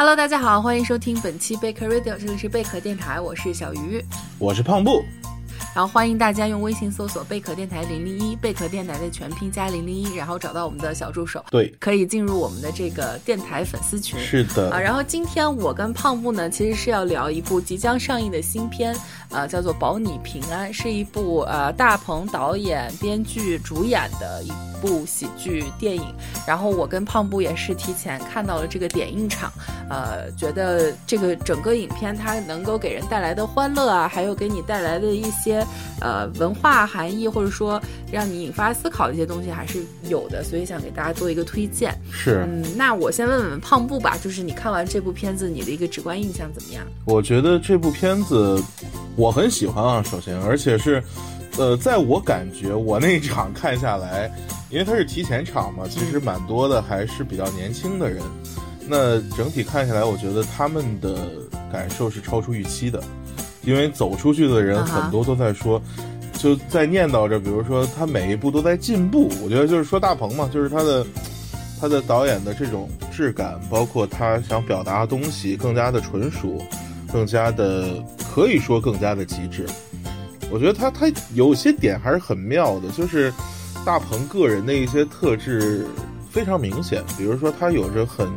[0.00, 4.00] Hello，大家好，欢迎收听本期贝壳 Radio，这里是贝壳电台，我是小鱼，
[4.38, 5.02] 我是胖布。
[5.74, 14.20] 然后欢迎大家用微信搜索“贝壳电台零零一”，贝壳电台的全拼加零零一，然后找到我们的小助手，对，可以进入我们的这个电台粉丝群。
[14.20, 18.96] 是的啊，然后今天我跟胖布呢，其实是要聊一部即将上映的新片，
[19.30, 26.14] 呃，叫做《保你平安》，是一部呃大鹏导演、编剧、主演的一部喜剧电影。
[26.46, 29.52] 然后我跟胖布也是提前看到了这个点映场，
[29.90, 35.64] 呃，觉得这个整个影片它能够给人带来的欢乐啊，还有给你带来的一些。
[36.00, 37.82] 呃，文化含义或者说
[38.12, 41.92] 让你引发思考的一些东西还是有的，所以想给大家做一个推荐。
[42.12, 46.84] 是，嗯，那我先问问胖布吧，就是你看完这部片子，你的一个直观印象怎么样？
[47.04, 48.62] 我觉得这部片子
[49.16, 51.02] 我很喜欢啊，首先，而且是，
[51.58, 54.30] 呃，在我感觉我那场看下来，
[54.70, 58.22] 因为它是提前场嘛，其实蛮多的还是比较年轻的人，
[58.86, 61.28] 那整体看下来，我觉得他们的
[61.72, 63.02] 感受是超出预期的。
[63.64, 65.82] 因为走出去的人很多都在说，
[66.38, 69.28] 就在念叨着，比如说他每一步都在进步。
[69.42, 71.04] 我觉得就是说大鹏嘛，就是他的
[71.78, 76.62] 他的导演的这种质感，包括他想表达的东西更加的纯熟，
[77.12, 79.66] 更加的可以说更加的极致。
[80.50, 83.32] 我觉得他他有些点还是很妙的，就是
[83.84, 85.86] 大鹏个人的一些特质
[86.30, 88.28] 非常明显，比如说他有着很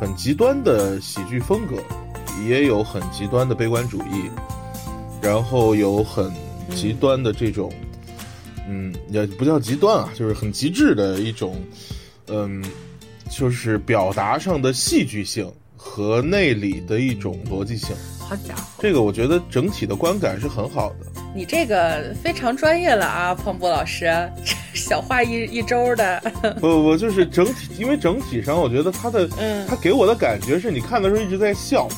[0.00, 1.76] 很极端的喜剧风格。
[2.48, 4.28] 也有很极端的悲观主义，
[5.20, 6.32] 然后有很
[6.74, 7.70] 极端的这种，
[8.66, 11.62] 嗯，也不叫极端啊，就是很极致的一种，
[12.28, 12.64] 嗯，
[13.30, 17.94] 就是表达上的戏剧性和内里的一种逻辑性。
[18.18, 21.11] 好家伙，这个我觉得整体的观感是很好的。
[21.34, 24.10] 你这个非常专业了啊，彭博老师，
[24.74, 26.22] 小话一一周的。
[26.60, 31.88] 不 不不，就是整体，因为整体上我觉得他的，嗯，他给我的感觉是你看的时候一直在笑。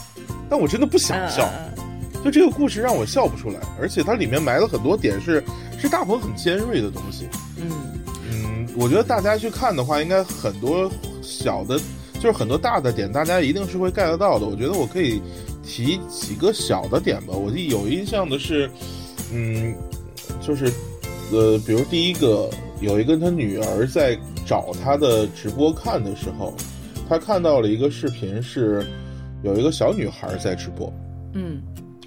[0.49, 1.49] 但我真的不想笑，
[2.23, 5.43] 就这个故事让我笑不出来，而且它里面埋了很多点是
[5.81, 7.27] 是大鹏很尖锐的东西。
[7.57, 7.71] 嗯
[8.31, 10.89] 嗯，我觉得大家去看的话，应该很多
[11.23, 11.79] 小的，
[12.15, 14.47] 就是很多大的点，大家一定是会 get 到的。
[14.47, 15.21] 我觉得我可以
[15.65, 17.33] 提几个小的点吧。
[17.33, 18.71] 我有印象的是，
[19.35, 19.75] 嗯，
[20.41, 20.73] 就是
[21.33, 22.49] 呃，比如第一个，
[22.81, 26.55] 有一个他女儿在找他的直播看的时候，
[27.09, 28.83] 他看到了一个视频是。
[29.43, 30.91] 有一个小女孩在直播，
[31.35, 31.61] 嗯，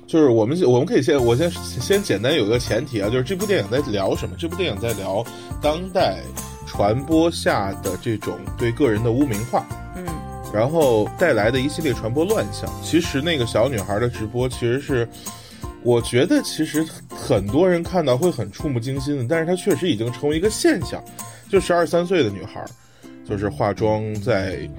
[0.07, 4.35] 就是我们我们可以先我先先简单有一个前提啊，就是这部电影在聊什么？
[4.39, 5.23] 这部电影在聊
[5.61, 6.17] 当代
[6.65, 10.03] 传播下的这种对个人的污名化，嗯，
[10.51, 12.67] 然后带来的一系列传播乱象。
[12.81, 15.07] 其实那个小女孩的直播，其实是
[15.83, 21.03] 我觉得其实很多人看到会很触目惊心的，但是它确实已经成为一个现象。
[21.49, 22.65] 就十二三岁的女孩，
[23.27, 24.69] 就是化妆在。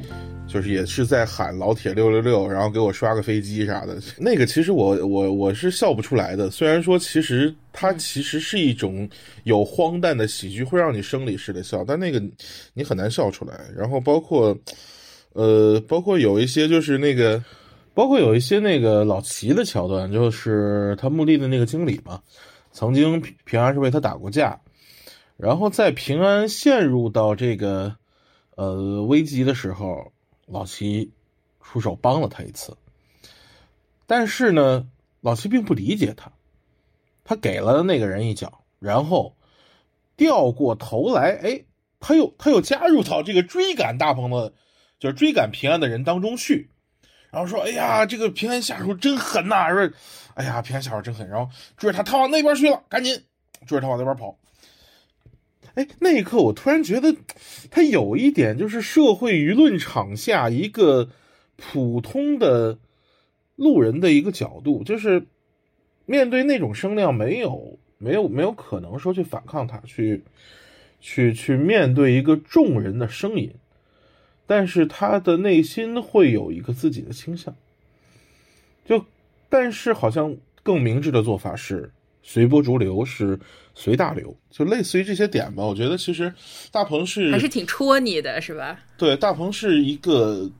[0.50, 3.98] 就是也是在喊老铁六六六，然后给我刷个飞机啥的。
[4.16, 6.50] 那个其实我我我是笑不出来的。
[6.50, 9.06] 虽然说其实它其实是一种
[9.44, 12.18] 有荒诞的喜剧，会让你生理式的笑，但那个
[12.72, 13.60] 你很难笑出来。
[13.76, 14.56] 然后包括
[15.34, 17.44] 呃，包括有一些就是那个，
[17.98, 22.22] 包括有一些那个老齐的桥段，就是他墓地的那个经理嘛，
[22.70, 24.60] 曾经平安是为他打过架，
[25.36, 27.96] 然后在平安陷入到这个
[28.54, 30.12] 呃危机的时候。
[30.46, 31.12] 老齐
[31.60, 32.74] 出手帮了他一次，
[34.06, 34.88] 但是呢，
[35.20, 36.32] 老齐并不理解他，
[37.22, 39.36] 他给了那个人一脚，然后
[40.16, 41.64] 掉过头来，哎，
[42.00, 44.54] 他又他又加入到这个追赶大鹏的，
[44.98, 46.70] 就是追赶平安的人当中去，
[47.30, 49.90] 然后说：“哎呀，这个平安下手真狠呐！”说
[50.34, 53.22] ：“哎呀，平安下手真狠。”然后追着他，他往那边去了，赶紧
[53.66, 54.38] 追着他往那边跑。
[55.74, 57.14] 哎，那一刻我突然觉得，
[57.70, 61.10] 他有一点就是社会舆论场下一个
[61.56, 62.78] 普通的
[63.56, 65.26] 路人的一个角度，就是
[66.06, 70.24] 面对那种声量，没有没有没有可能说去反抗他，去
[71.00, 73.54] 去去面对一个众人的声音，
[74.48, 77.54] 但是他的内心会有一个自己的倾向，
[78.84, 79.04] 就
[79.48, 81.92] 但是好像更明智的做法是。
[82.20, 83.38] 随波逐流是
[83.74, 85.64] 随大流，就类似于这些点吧。
[85.64, 86.30] 我觉得其实
[86.70, 88.78] 大鹏是还是挺戳你的，是吧？
[88.98, 90.50] 对，大鹏是一个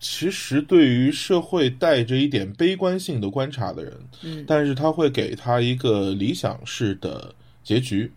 [0.00, 3.92] 其实对于社会带着一点悲观性的观察的人，
[4.22, 8.10] 嗯，但是他会给他一个理想式的结局，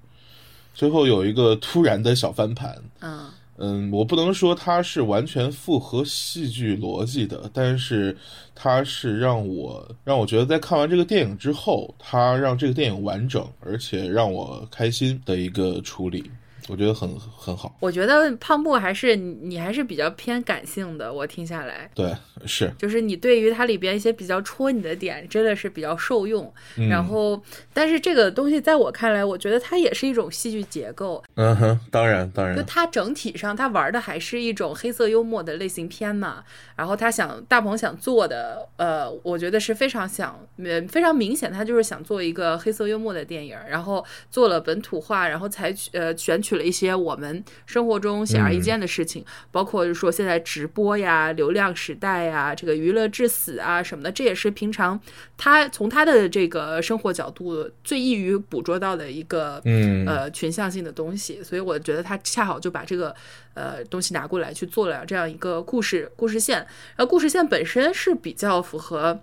[0.74, 3.30] 最后有一个突然的小翻盘，嗯。
[3.64, 8.18] 嗯，我不能说它是完全符合戏剧逻辑的，但是
[8.56, 16.24] 它是让我让我觉得在看完这个电影之后，它让这个电影完整，而且让我开心的一个处理。
[16.68, 17.76] 我觉得很很好。
[17.80, 22.16] 我觉得胖布还是你你还是比较偏感性的，我听下来，对，
[22.46, 26.52] 是，就是你对于它里边一些比较戳你的点，真的是比较受用。
[26.78, 27.42] 嗯然后，
[27.74, 36.44] 但是这个东西在我看来，我觉得它也是一种戏剧结构，嗯哼，当然当然，就它整体上，它玩的还是一种黑色幽默的类型片嘛。
[36.76, 55.00] 然后他想大鹏想做的，呃，我觉得是非常想，呃，非常明显，他就是想做一个黑色幽默的电影，然后做了本土化，然后采取呃选取了一些我们生活中显而易见的事情，包括就是说现在直播呀、流量时代呀、这个娱乐至死啊什么的，这也是平常
[55.38, 60.06] 他从他的这个生活角度最易于捕捉到的一个嗯。
[60.08, 63.16] 呃群像性的东西，所以我觉得他恰好就把这个
[63.54, 66.58] 呃东西拿过来去做了这样一个故事故事线，
[66.96, 69.22] 然后故事线本身是比较符合。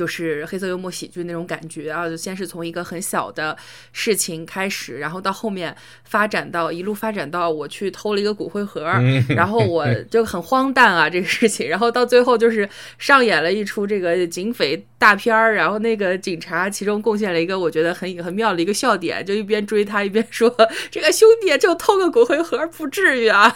[0.00, 3.54] 就是黑色幽默喜剧那种感觉啊，就先是从一个很小的
[3.92, 8.90] 事情开始，然后到后面发展到一路发展到我去偷了一个骨灰盒，
[9.28, 12.66] 然后我 就很荒诞啊这个事情，然后到最后就是
[12.96, 20.48] 上演了一出这个警匪大片儿，然后那个警察其中贡献了一个我觉得很很妙的一个笑点，就一边追他一边说
[20.90, 23.54] 这个兄弟就偷个骨灰盒不至于啊，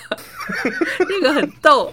[1.09, 1.91] 这个很逗。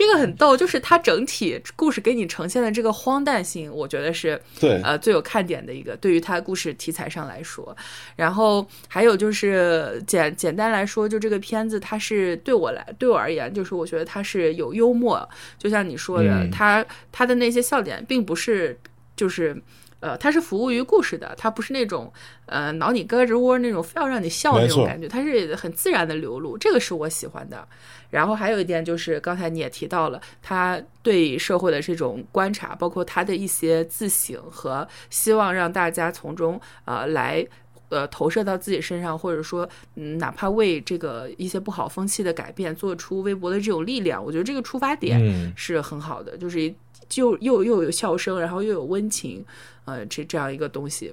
[0.00, 7.76] 这个很逗，就是它整体故事给你呈现的这个荒诞性，我觉得是对，呃最有看点的一个，对于它故事题材上来说。
[8.16, 16.82] 然后还有就是简简单来说，就这个片子它是对我来对我而言，就是我觉得它是有幽默，就像你说的，嗯它
[17.12, 18.80] 它的那些笑点并不是
[19.14, 19.62] 就是。
[20.02, 22.10] 呃，它是服务于故事的，它不是那种
[22.46, 27.68] 呃挠你胳肢窝那种非要让你笑那种感觉，它是很自然的流露，这个是我喜欢的。
[28.10, 37.46] 然后还有一点就是，刚才你也提到了，他对社会的这种观察，包括他的一些自省和希望让大家从中呃来。
[37.90, 46.72] 呃，投射到自己身上，或者说，嗯，哪怕为这个一些不好风气的改变做出微薄的这种力量，我觉得这个出发点嗯是很好的，就是一
[47.08, 49.44] 就又又有笑声，然后又有温情，
[49.86, 51.12] 呃，这这样一个东西，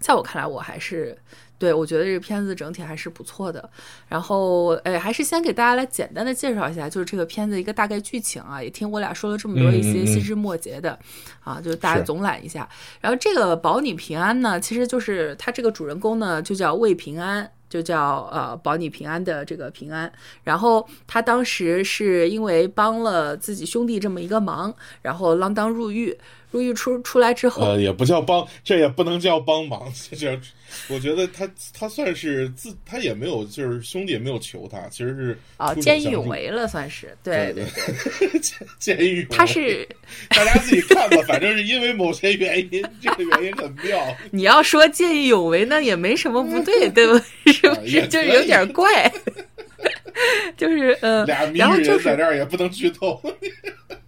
[0.00, 1.14] 在我看来，我还是
[1.58, 3.68] 对我觉得这个片子整体还是不错的。
[4.08, 10.98] 然后，哎，还是先给大家来简单的介绍一下，就是这个片子一个大概剧情啊，也听我俩说了这么多一些细枝末节的，
[11.42, 12.68] 啊，就是大家总览一下。
[13.00, 17.50] 然后这个保你平安呢，其实就是他这个主人公呢，就叫魏平安。
[17.68, 20.10] 就叫呃保你平安的这个平安，
[20.42, 26.18] 然后他当时是因为帮了自己兄弟这么一个忙，然后锒铛入狱，
[26.50, 30.28] 入狱出出来之后，呃，也不叫帮，这也不能叫帮忙，这叫，
[30.88, 39.26] 我觉得他他算是自，他也没有，就是兄弟也没有求他，其实是啊，见义勇为了，算是对对对对，见见义勇为。
[39.30, 39.86] 他是
[40.30, 44.16] 大家自己看吧，反正是因为某些原因，这个原因很妙。
[44.30, 47.24] 你要说见义勇为，那也没什么不对，对吧？
[47.46, 48.06] 是不是？
[48.08, 49.12] 就是有点怪，
[50.56, 53.20] 就是嗯，俩谜然后就是语人在这儿也不能剧透。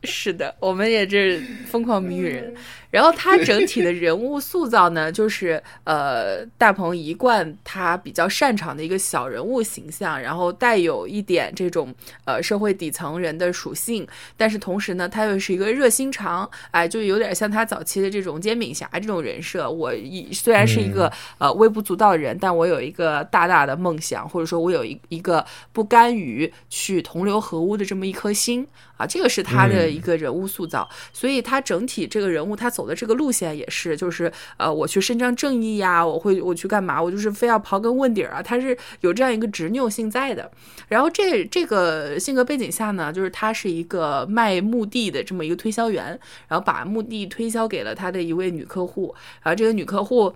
[0.03, 2.55] 是的，我们也是疯狂谜语人。
[2.91, 11.95] 然后他整体的人物塑造呢，就是呃，大鹏一贯他比较擅长的一个小人物形象，然后带有一点这种
[12.25, 14.05] 呃社会底层人的属性，
[14.37, 19.71] 但是同时呢，他又是一个热心肠，哎，就有点像他早期的这种煎饼侠这种人设。
[19.71, 28.67] 我一虽然是一个、呃微不足道的人，但我有一个大大的梦想，或者说我有一一个不甘于去同流合污的这么一颗心
[29.01, 30.87] 啊，这个是他的一个人物塑造。
[31.13, 37.01] 所以他整体这个人物他走的这个路线也是，就是呃，我去伸张正义呀，我会我去干嘛？
[37.01, 40.51] 我就是非要刨根问底儿啊，他是有这样一个执拗性在的。
[40.89, 46.07] 然后这这个性格背景下呢，就是他是一个卖墓地的这么一个推销员，
[46.49, 50.35] 然后把墓地推销给了他的一位女客户，然后这个女客户。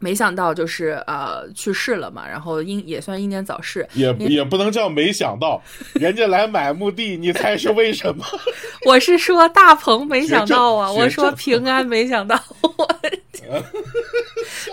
[0.00, 3.86] 没想到就是呃去世了嘛，然后英也算英年早逝。
[3.94, 5.62] 也也不能叫没想到，
[5.94, 8.24] 人家来买墓地，你猜是为什么？
[8.86, 13.00] 我是说大鹏没想到啊，我说平安没想到， 我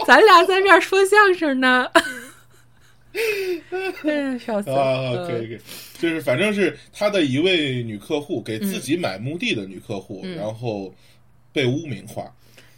[0.05, 1.87] 咱俩在这儿说相声呢。
[4.45, 4.79] 笑死了！
[4.79, 5.59] 啊，可以可以，
[5.97, 10.93] 就是反正是他的一位女客户给自己买墓地的女客户，嗯然后
[11.51, 12.31] 被污名化。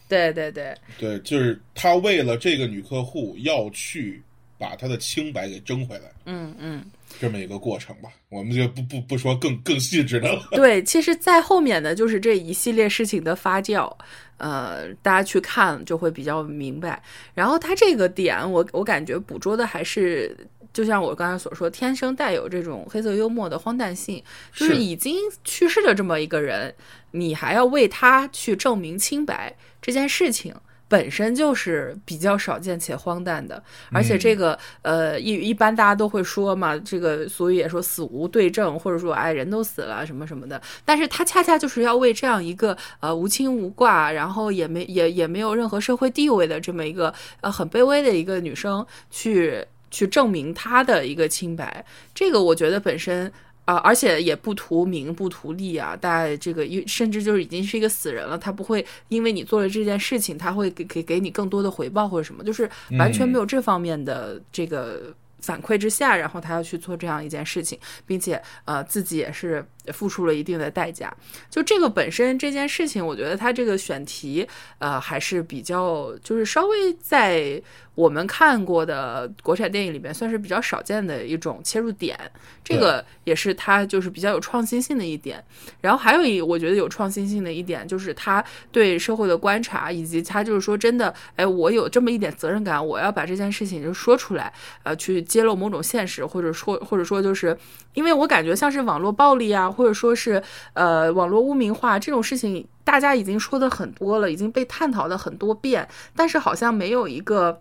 [0.09, 4.21] 对对对，对，就是他为了这个女客户要去
[4.57, 6.83] 把她的清白给争回来，嗯嗯，
[7.19, 8.09] 这么一个过程吧。
[8.27, 10.41] 我们就不不不说更更细致的了。
[10.51, 13.89] 对，其实，在后面的就是这一系列事情的发酵，
[14.37, 17.01] 呃，大家去看就会比较明白。
[17.33, 20.35] 然后他这个点，我我感觉捕捉的还是。
[20.79, 26.74] 就像我刚才所说，天生带有这种黑色幽默的荒诞性，就是是已经去世的这么一个人，
[27.12, 30.55] 你还要为他去证明清白这件事情，
[30.88, 53.31] 本身就是比较少见且荒诞的，而且这个呃一一般大家都会说嘛，这个俗语也说死无对证，或者说哎人都死了什么什么的，但是他恰恰就是要为这样一个呃无亲无挂，然后也没也也没有任何社会地位的这么一个呃很卑微的一个女生去去证明他的一个清白，这个我觉得本身。
[53.65, 62.67] 啊，而且也不图名不图利啊，大家这个一甚至就是已经是一个死人了，他不会因为你做了这件事情，他会给给给你更多的回报或者什么，就是
[62.98, 67.77] 完全没有这方面的这个反馈之下，然后他要去做这样一件事情，
[68.08, 71.15] 并且呃自己也是付出了一定的代价。
[71.48, 74.48] 就这个本身这件事情，我觉得他这个选题
[74.79, 77.62] 呃还是比较就是稍微在。
[78.00, 82.18] 我们看过的国产电影里面，算是比较少见的一种切入点，
[82.63, 85.44] 这个也是它就是比较有创新性的一点。
[85.82, 88.41] 然后还有一我觉得有创新性的一点，就是他
[88.72, 94.53] 对社会的观察，以及他就是说真的，哎，我有这么一点责任感，我要把这件事情就说出来，
[94.84, 97.58] 呃，去揭露某种现实，或者说或者说就是
[97.96, 100.41] 因为我感觉像是网络暴力啊，或者说是
[100.72, 107.60] 呃网络污名化这种事情，大家已经说的很多了，已经被探讨的很多遍，但是好像没有一个。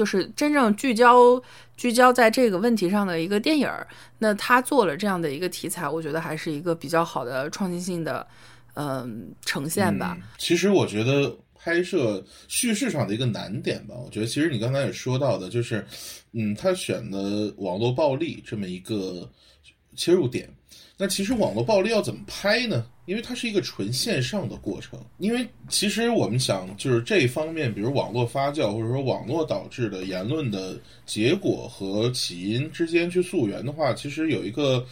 [0.00, 1.38] 就是真正聚焦
[1.76, 3.68] 聚焦在这个问题上的一个电影，
[4.16, 8.26] 那他做了这样的一个题材，我觉得还是一个比较好的创新性的，
[8.76, 10.16] 嗯，呈现吧。
[10.38, 15.86] 其实我觉得拍摄叙事上的一个难点吧，我觉得其实你刚才也说到的，就是，
[16.32, 19.30] 嗯，他选的网络暴力这么一个
[19.94, 20.48] 切入点。
[21.00, 22.84] 那其实网络暴力要怎么拍呢？
[23.06, 25.00] 因为它是一个纯线上的过程。
[25.16, 34.84] 因为其实我们想，就是这一方面，比如网络发酵或者说网络导致的言论的结果和起因之间去溯源的话，其实有一个，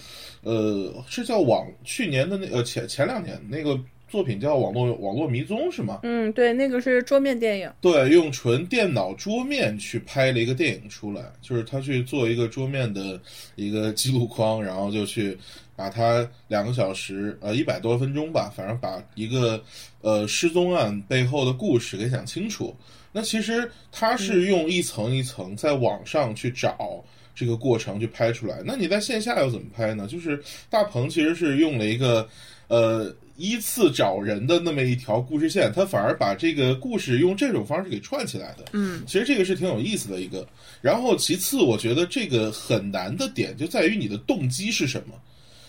[0.43, 3.79] 呃，是叫网去年的那呃前前两年那个。
[4.09, 6.00] 作品叫《网络网络迷踪》是吗？
[6.03, 7.71] 嗯，对，那个是桌面电影。
[7.81, 13.21] 对，用纯电脑桌面去拍了一个电影出来，就是他去做一个桌面的
[13.55, 15.37] 一个记录框，然后就去
[15.77, 19.62] 把它两个小时呃一百多分钟吧，反正把一个
[20.00, 22.75] 呃失踪案背后的故事给讲清楚。
[23.12, 28.62] 那其实他是用一层一层在网上去找这个过程去拍出来。
[28.65, 30.07] 那你在线下要怎么拍呢？
[30.07, 32.27] 就是大鹏其实是用了一个
[32.69, 33.15] 呃。
[33.38, 38.64] 依次找人的那么一条故事线，他反而把这个故事用这种方式给串起来的。
[38.73, 40.45] 嗯，其实这个是挺有意思的一个。
[40.83, 45.14] 然后其次，我觉得这个很难的点就在于你的动机是什么。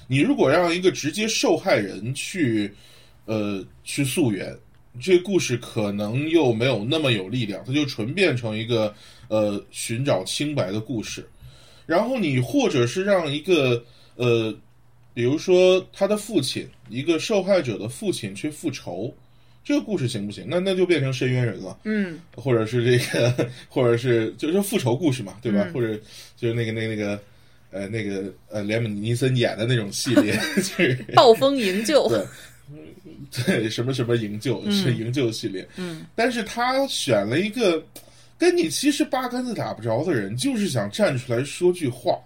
[0.08, 2.74] 你如果让一个直接受害人去，
[3.26, 4.58] 呃，去溯源，
[5.00, 8.92] 这个故事可能又没有那么有力量，它就纯变成一个
[9.28, 11.24] 呃寻找清白的故事。
[11.86, 13.84] 然后你或者是让一个
[14.16, 14.52] 呃。
[15.14, 19.14] 比如说，他的父亲，一个受害者的父亲去复仇，
[19.66, 20.46] 这个故事行不行？
[20.48, 25.68] 那那就变成深渊人了，嗯，或者是这个， 或者是就是复仇故事嘛，对吧？
[25.74, 26.00] 或者
[26.38, 27.20] 就是那个那那个，
[27.72, 30.96] 呃，那个呃，连姆尼森演的那种系列， 就是。
[31.16, 32.26] 暴风营救，对，
[33.46, 37.84] 对，什么什么营救是营救系列，嗯，但是他选了一个
[38.38, 42.18] 跟你其实八竿子打不着的人，就是想站出来说句话，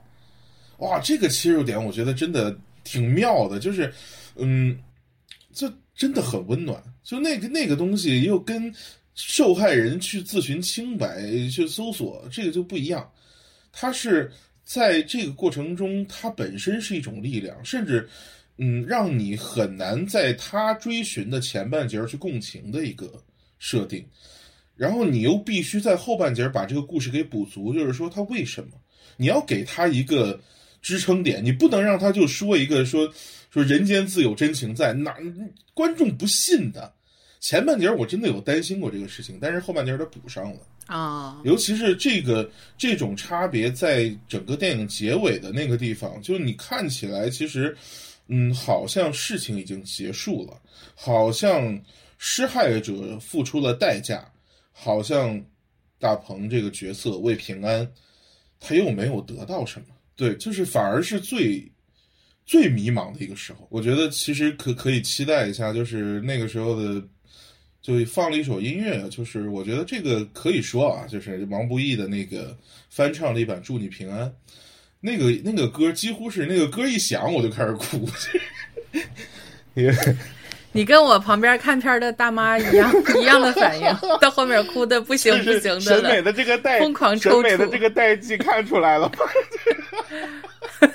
[0.77, 2.55] 哇，这个切入点，我觉得真的。
[2.83, 3.93] 挺妙的，就是，
[4.35, 4.77] 嗯，
[5.53, 6.81] 这真的很温暖。
[7.03, 8.73] 就那个那个东西，又跟
[9.13, 13.09] 受害人去自寻清白、去搜索，这个就不一样。
[13.71, 14.31] 他是
[14.63, 18.07] 在这个过程中，他本身是一种力量，甚至，
[18.57, 23.11] 嗯，让你很难在他追寻的前半截去共情的一个
[23.59, 24.05] 设定。
[24.75, 28.69] 然后你又必须在后半截把这个故事给补足，就是说他为什么
[29.17, 30.39] 你要给他一个。
[30.83, 33.11] 支撑点，你不能让他就说一个说
[33.49, 35.15] 说人间自有真情在，哪
[35.73, 36.93] 观众不信的。
[37.39, 41.41] 前半截我真的有担心过这个事情，但是后半截他补上了啊。
[41.43, 47.75] 尤其是这个这种差别，在整个电影结尾的那个地方，就是你看起来其实，
[48.27, 50.57] 嗯，好像事情已经结束了，
[50.95, 51.81] 好像
[52.17, 54.25] 施害者付出了代价，
[54.71, 55.41] 好像
[55.99, 57.85] 大鹏这个角色为平安，
[58.59, 59.87] 他又没有得到什么。
[60.15, 61.71] 对，就是反而是最
[62.45, 63.67] 最迷茫的一个时候。
[63.69, 67.01] 我觉得其实可可以期待一下，就是那个时候的，
[67.81, 72.55] 就放了一首音乐，就是我觉得这个可以说啊，就是王不易的那个
[72.89, 74.27] 翻唱了一版《祝你平安》，
[74.99, 78.07] 那个那个歌几乎是那个歌一响我就开始哭，
[79.75, 79.93] 因为。
[80.75, 82.91] 你跟我旁边看片的大妈一样
[83.21, 83.85] 一样的反应，
[84.19, 89.11] 到后面哭的不行不行的审美的这个代疯狂抽搐，审美的这个代际看出来了。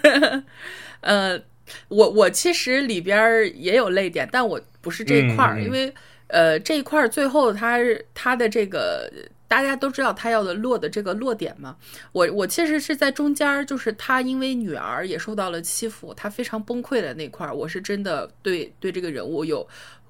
[1.00, 1.40] 呃，
[1.88, 5.92] 我我其实里边也有泪点，但我不是这一块儿，因为
[6.28, 7.78] 呃，这一块儿最后他
[8.14, 9.10] 他的这个
[9.46, 11.76] 大家都知道他要的落的这个落点嘛。
[12.12, 19.66] 我我其实是在中间，就是他因为女儿也受到了欺负，他非常崩溃的那块儿，我是真的对对这个人物有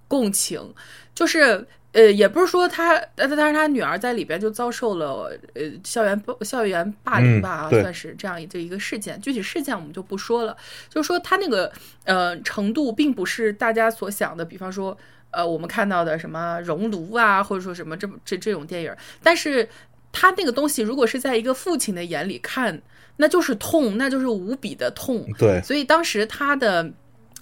[0.07, 0.75] 共情，
[1.15, 1.67] 就是。
[1.93, 9.21] 呃，也不是说他，但但是他女儿在里边就遭受了呃校园校园霸凌吧，嗯算是这样这一个事件。
[9.21, 10.57] 具体事件我们就不说了，
[10.89, 11.73] 就是说他那个
[12.05, 14.97] 呃程度，并不是大家所想的，比方说
[15.31, 19.69] 呃我们看到的什么熔炉啊，或者说什么这这这种电影，但是
[20.13, 22.81] 他那个东西，如果是在一个父亲的眼里看，
[23.17, 25.27] 那就是痛，那就是无比的痛。
[25.39, 26.93] 对，所以当时他的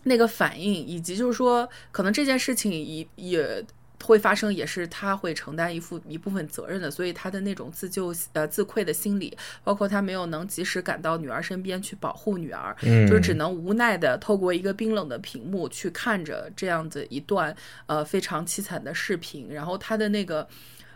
[0.04, 3.64] 那个反应，以及就是说，可能这件事情也也
[4.02, 6.90] 会发生，也是他会承担一副一部分责任的。
[6.90, 17.54] 所以他的那种自救呃自愧的心理，包括他没有能及时赶到女儿身边去保护女儿，嗯就是只能无奈的透过一个冰冷的屏幕去看着这样子一段
[17.86, 20.46] 呃非常凄惨的视频，然后他的那个。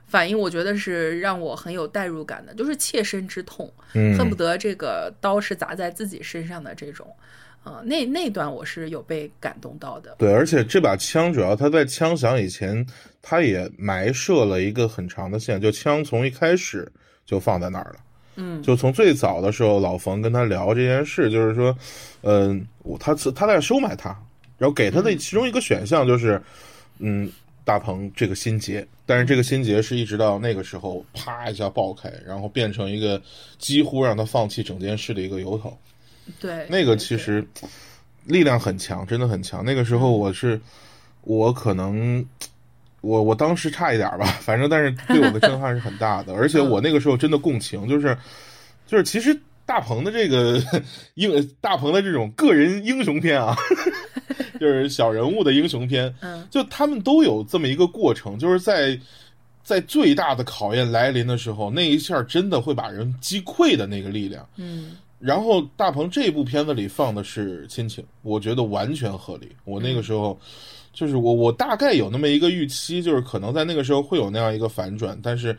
[0.07, 7.07] 反应我觉得是让我很有代入感的，就是切身之痛，嗯恨不得这个刀是砸在自己身上的这种，
[7.63, 10.15] 呃，那那段我是有被感动到的。
[10.19, 12.85] 对，而且这把枪主要它在枪响以前，
[13.21, 16.91] 它也埋设了一个很长的线，就枪从一开始
[17.27, 17.97] 就放在那儿了。
[18.37, 21.77] 嗯，就从最早的时候，老冯跟他聊这件事，就是说，
[22.23, 24.09] 嗯、我他他在收买他，
[24.57, 26.41] 然后给他的其中一个选项就是，
[26.99, 27.31] 嗯，
[27.63, 33.21] 大鹏这个心结，但是这个心结是一直到那个时候啪一下爆开，然后变成一个
[33.59, 35.77] 几乎让他放弃整件事的一个由头。
[36.39, 37.45] 对，那个其实
[38.25, 39.65] 力量很强，真的很强。
[39.65, 40.61] 那个时候我是，
[41.23, 42.25] 我可能，
[43.01, 48.17] 我我当时差一点吧， 反正但是对我的震撼是很大的， 而且我那个时候真的共情，就是
[48.87, 50.63] 就是其实大鹏的这个
[51.15, 53.57] 英大鹏的这种个人英雄片啊，
[54.61, 56.47] 就是小人物的英雄片，嗯。
[56.51, 58.99] 就他们都有这么一个过程，就是在。
[59.63, 69.55] 在最大的考验来临的时候，那一下真的会把人击溃的那个力量，嗯然后大鹏这部片子里放的是亲情，我觉得完全合理。
[69.65, 70.37] 我那个时候，
[70.93, 75.57] 就是我我大概有那么一个预期，就是可能在那个时候会有那样一个反转，但是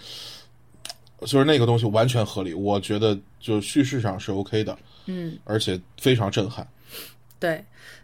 [1.22, 6.68] 就是那个东西完全合理，我觉得就叙事上是 OK 的，嗯，而且非常震撼。
[7.40, 7.64] 对。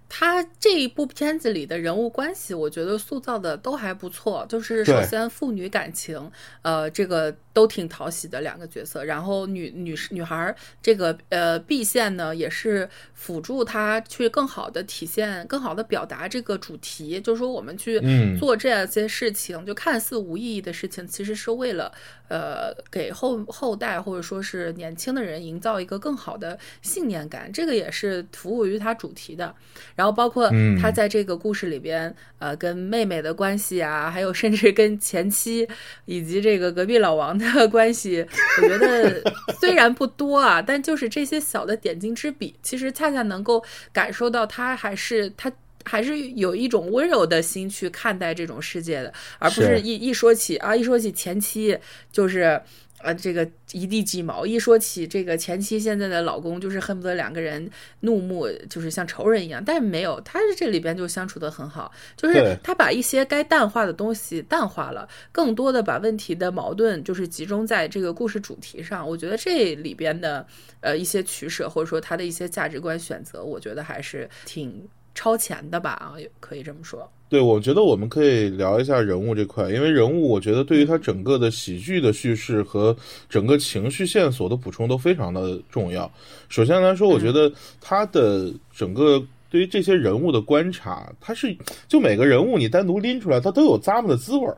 [0.09, 4.45] 他这一部片子里的人物关系，我觉得塑造的都还不错。
[4.47, 9.03] 就是首先父女感情，呃，这个都挺讨喜的两个角色。
[9.03, 17.19] 然后女女女孩儿这个呃 B 线呢，也是辅助她去更好的体现、更好的表达这个主题。
[17.19, 21.91] 就是说，我们去嗯做这些事情，就看似无意义的事情，其实是为了
[22.27, 27.51] 呃给后后代或者说是年轻的人营造一个更好的信念感。
[27.51, 29.55] 这个也是服务于它主题的。
[29.95, 35.67] 然后包括嗯他在这个故事里边，呃，跟妹妹的关系啊，还有甚至跟前妻
[36.05, 38.25] 以及这个隔壁老王的关系，
[38.61, 39.21] 我觉得
[39.59, 45.51] 虽然不多啊，但就是这些小的点睛之笔，其实恰恰能够感受到他还是他。
[45.85, 51.77] 还是有一种温柔的心去看待这种世界的，而不是是一一说起啊，一说起前妻
[52.11, 52.61] 就是
[52.99, 59.63] 呃这个一地鸡毛，一说起这个前妻现在的老公，就是恨不得两个人怒目，就是像仇人一样。
[59.63, 69.07] 但是没有，他是这里边就相处的很好，就是他把一些该淡化的东西淡化了，更多的把问题的矛盾就是集中在这个故事主题上。
[69.07, 70.45] 我觉得这里边的
[70.81, 77.11] 呃一些取舍，或者说他的一些价值观选择，我觉得还是挺超前的吧啊，也可以这么说。
[77.29, 82.95] 对，我觉得我们可以聊一下人物这块，因为人物，我觉得对于他整个的喜剧的叙事和
[83.29, 86.09] 整个情绪线索的补充都非常的重要。
[86.47, 91.53] 首先来说，我觉得他的整个对于这些人物的观察，他是
[91.89, 94.57] 就每个人物你单独拎出来，他都有咂摸的滋味儿。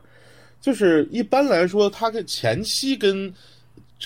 [0.60, 3.34] 就是一般来说，他跟前妻跟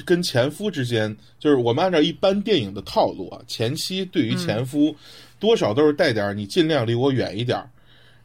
[0.07, 4.97] 跟前夫之间，就是我们按照一般电影的套路啊，前妻对于前夫
[5.39, 7.69] 多少都是带点儿你尽量离我远一点儿。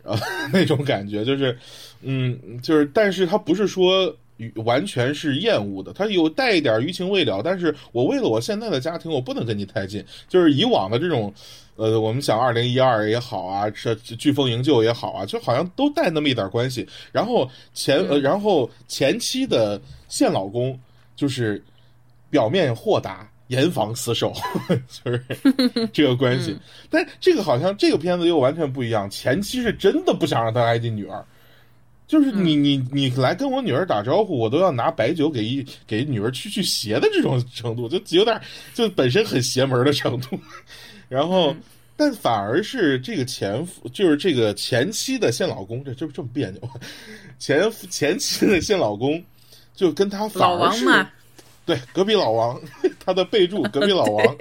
[0.03, 0.17] 啊，
[0.51, 1.57] 那种感觉就是，
[2.01, 4.15] 嗯，就是，但是他不是说
[4.55, 7.41] 完全是厌恶的，他有带一点余情未了。
[7.43, 10.03] 但是我为了我现在的家庭，我不能跟你太近。
[10.27, 11.33] 就是以往的这种，
[11.75, 16.87] 呃，我们想二零一二也好啊，这飓风营救也好啊，就好像都带那么一点关系。
[17.11, 20.79] 然后前呃，然后前妻的现老公
[21.15, 21.61] 就是
[22.29, 23.29] 表面豁达。
[23.49, 24.33] 严防死守，
[25.03, 25.23] 就是
[25.91, 26.55] 这个关系。
[26.89, 31.25] 但这个好像这个片子又完全不一样，前妻是真的不想让他挨近女儿，
[32.07, 38.39] 就是你你你来跟我女儿打招呼，我都要拿白酒给一给女儿去去邪的这种 程度，就有点
[38.75, 40.39] 就本身很邪门的程度。
[41.09, 41.55] 然后
[41.97, 46.61] 但反而是这个前夫，就是这个前妻的现老公，这这这么别扭，
[47.39, 49.19] 前前妻的现老公
[49.73, 50.85] 就跟他反而是。
[51.65, 52.59] 对，隔壁老王，
[53.05, 54.37] 他的备注 隔壁老王，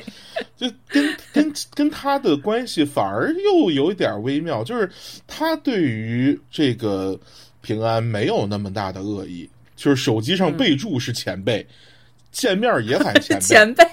[0.56, 4.90] 就跟跟跟他的关系反而又有一点微妙，就是
[5.26, 7.18] 他对于这个
[7.60, 11.66] 平安没有那么大的恶意，就是手机上备注是前辈，
[12.38, 13.84] 见面也喊 前辈，前辈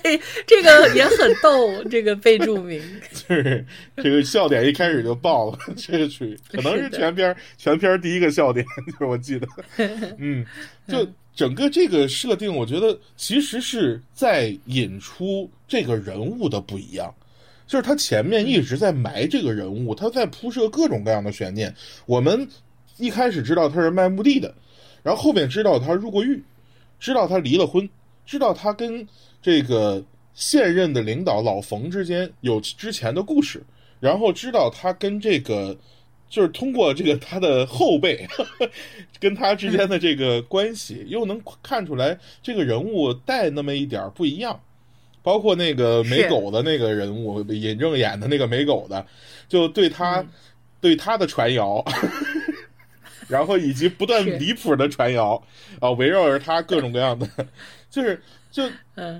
[0.47, 2.81] 这个也很逗，这个备注名，
[3.11, 3.65] 就是
[3.97, 9.47] 这个笑点一开始就爆了，这个属于可能是全片 全片第一个笑点，就是我记得，
[10.19, 10.45] 嗯，
[10.87, 11.05] 就。
[11.35, 17.13] 整个这个设定，我觉得其实是在引出这个人物的不一样，
[17.67, 21.75] 就是他前面一直在埋这个人物，他在铺设各种各样的悬念。
[22.05, 22.47] 我们
[22.95, 24.55] 一开始知道他是卖墓地的，
[25.03, 26.41] 然后后面知道他入过狱，
[27.01, 27.89] 知道他离了婚，
[28.25, 29.07] 知道他跟
[29.41, 33.63] 这个现任的领导老冯之间有之前的故事，
[33.99, 35.77] 然后知道他跟这个。
[36.27, 38.27] 就是通过这个他的后辈
[39.21, 44.59] 跟他之间的这个关系，又能看出来这个人物带那么一点不一样。
[45.21, 49.05] 包括那个美狗的那个人物，尹正演的那个美狗的，
[49.47, 50.25] 就对他
[50.81, 51.85] 对他的传谣，
[53.29, 55.41] 然后以及不断离谱的传谣
[55.79, 57.27] 啊，围绕着他各种各样的，
[57.89, 58.63] 就是就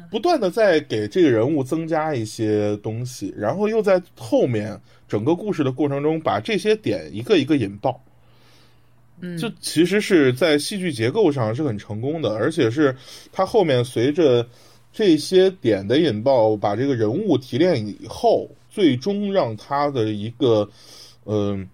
[0.09, 4.79] 不断的在给这个人物增加一些东西，然后又在后面。
[5.07, 8.03] 整个故事的过程中，把这些点一个一个引爆，
[9.21, 12.93] 嗯，就其实是在戏剧结构上是很成功的，而且是
[13.31, 14.45] 他后面随着
[14.91, 20.67] 这些点的引爆，把这个人物提炼以后，最终让他的一个，
[21.25, 21.69] 嗯，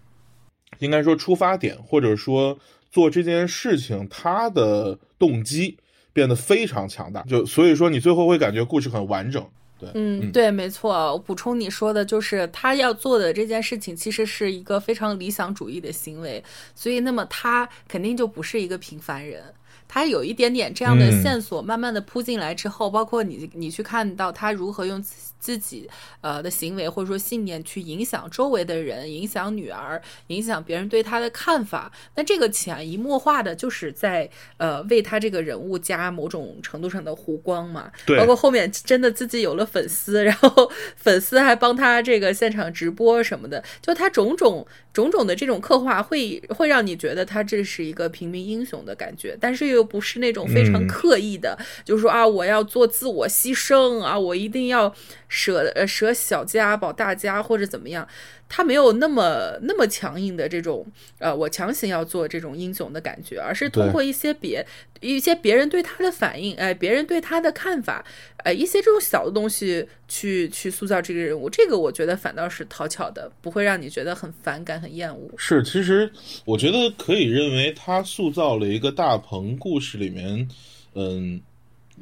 [0.82, 2.60] 应该说出发点，或者说
[2.92, 5.78] 做这件事情他的动机
[6.12, 9.48] 变得非常强大，就所以说你最后会感觉故事很完整。
[9.80, 10.94] 对嗯，对，没错。
[11.14, 16.44] 我补充你说的，就是他要做的这件事情，其实是一个非常理想主义的行为，
[16.76, 19.42] 所以那么他肯定就不是一个平凡人。
[19.88, 25.04] 他有一点点这样的线索，慢慢的铺进来之后，包括你你去看到他如何用
[25.42, 25.90] 自己
[26.22, 31.92] 呃的行为或者说信念去影响周围的人，影响女儿，影响别人对他的看法。
[32.16, 37.92] 那这个潜移默化的就是在呃为他这个人物加某种程度上的弧光嘛。
[38.06, 38.18] 对。
[38.18, 49.82] 包括后面真的自己有了粉丝，然后粉丝还帮他这个现场直播什么的，就他种种种种的这种刻画，会会让你觉得他这是一个平民英雄的感觉，但是又。
[49.92, 54.96] 不是那种非常刻意的，就是说啊，我要做自我牺牲啊，我一定要
[55.32, 58.06] 舍呃舍小家保大家或者怎么样，
[58.50, 60.86] 他没有那么那么强硬的这种
[61.20, 64.66] 呃，我强行要做这种英雄的感觉，而是通过一些别
[65.00, 68.06] 一些别人对他的反应，哎，别人对他的看法，
[68.44, 75.32] 呃，一些这种小的东西去去塑造这个人物，这个我觉得反倒是讨巧的，不会让你觉得很反感、很厌恶。
[75.38, 76.12] 是，其实
[76.44, 80.50] 我觉得可以认为他塑造了一个大鹏故事里面，
[80.94, 81.42] 嗯。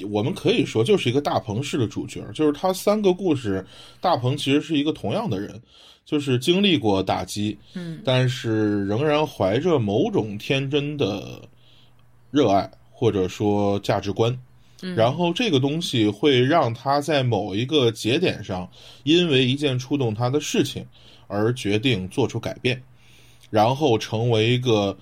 [0.10, 3.66] 我们可以说，就是一个大鹏式的主角，就是他三个故事，
[4.00, 5.62] 大鹏其实是一个同样的人，
[6.06, 11.42] 就是经历过打击，嗯，但是仍然怀着某种天真的
[12.32, 14.38] 热爱或者说价值观，
[14.82, 18.70] 嗯然后这个东西会让他在某一个节点上，
[19.04, 20.86] 因为一件触动他的事情
[21.28, 22.82] 而决定做出改变，
[23.50, 24.98] 然后成为一个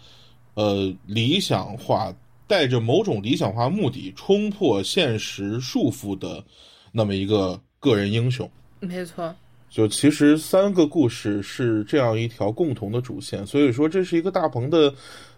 [0.54, 2.14] 呃理想化。
[2.48, 6.44] 带着某种理想化目的冲破现实束缚的
[6.92, 9.36] 那么一个个人英雄，没错。
[9.70, 14.92] 就其实三个故事是这样一条共同的主线，所以说这是一个大鹏的，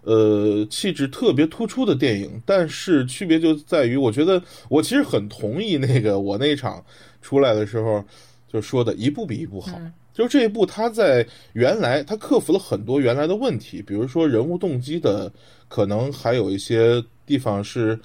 [0.03, 2.39] 呃，气质特别突出的电影。
[2.45, 6.81] 但是区别就在于，我觉得我其实很同意那个我那场
[7.23, 8.05] 出来的时候
[8.47, 9.81] 就说的一部比一部好。
[10.13, 15.31] 就这一部，他在原来他克服了很多原来的问题，比如说人物动机的
[15.69, 17.97] 可能还有一些地方是，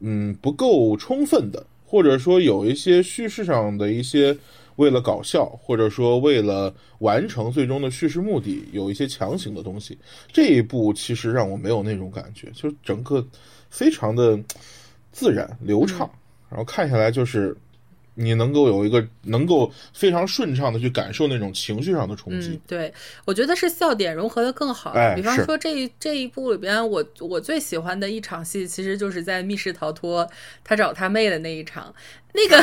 [0.00, 4.36] 嗯不够充分的，或者说有一些叙事上的一些
[4.76, 9.96] 为了搞笑，或者说为了完成最终的叙事目的，有一些强行的东西。
[10.30, 13.26] 这一部其实让我没有那种感觉，就整个
[13.70, 14.38] 非常的
[15.12, 16.10] 自然流畅，
[16.50, 17.56] 然后看下来就是。
[18.16, 22.92] 你能够有一个能够非常顺畅的去感受那种情绪上的冲击，对
[23.24, 24.92] 我觉得是笑点融合的更好。
[25.14, 30.28] 比方说这这一部里边，我我最喜欢的一场戏，其实就是在密室逃脱
[30.64, 31.94] 他找他妹的那一场。
[32.36, 32.56] 那个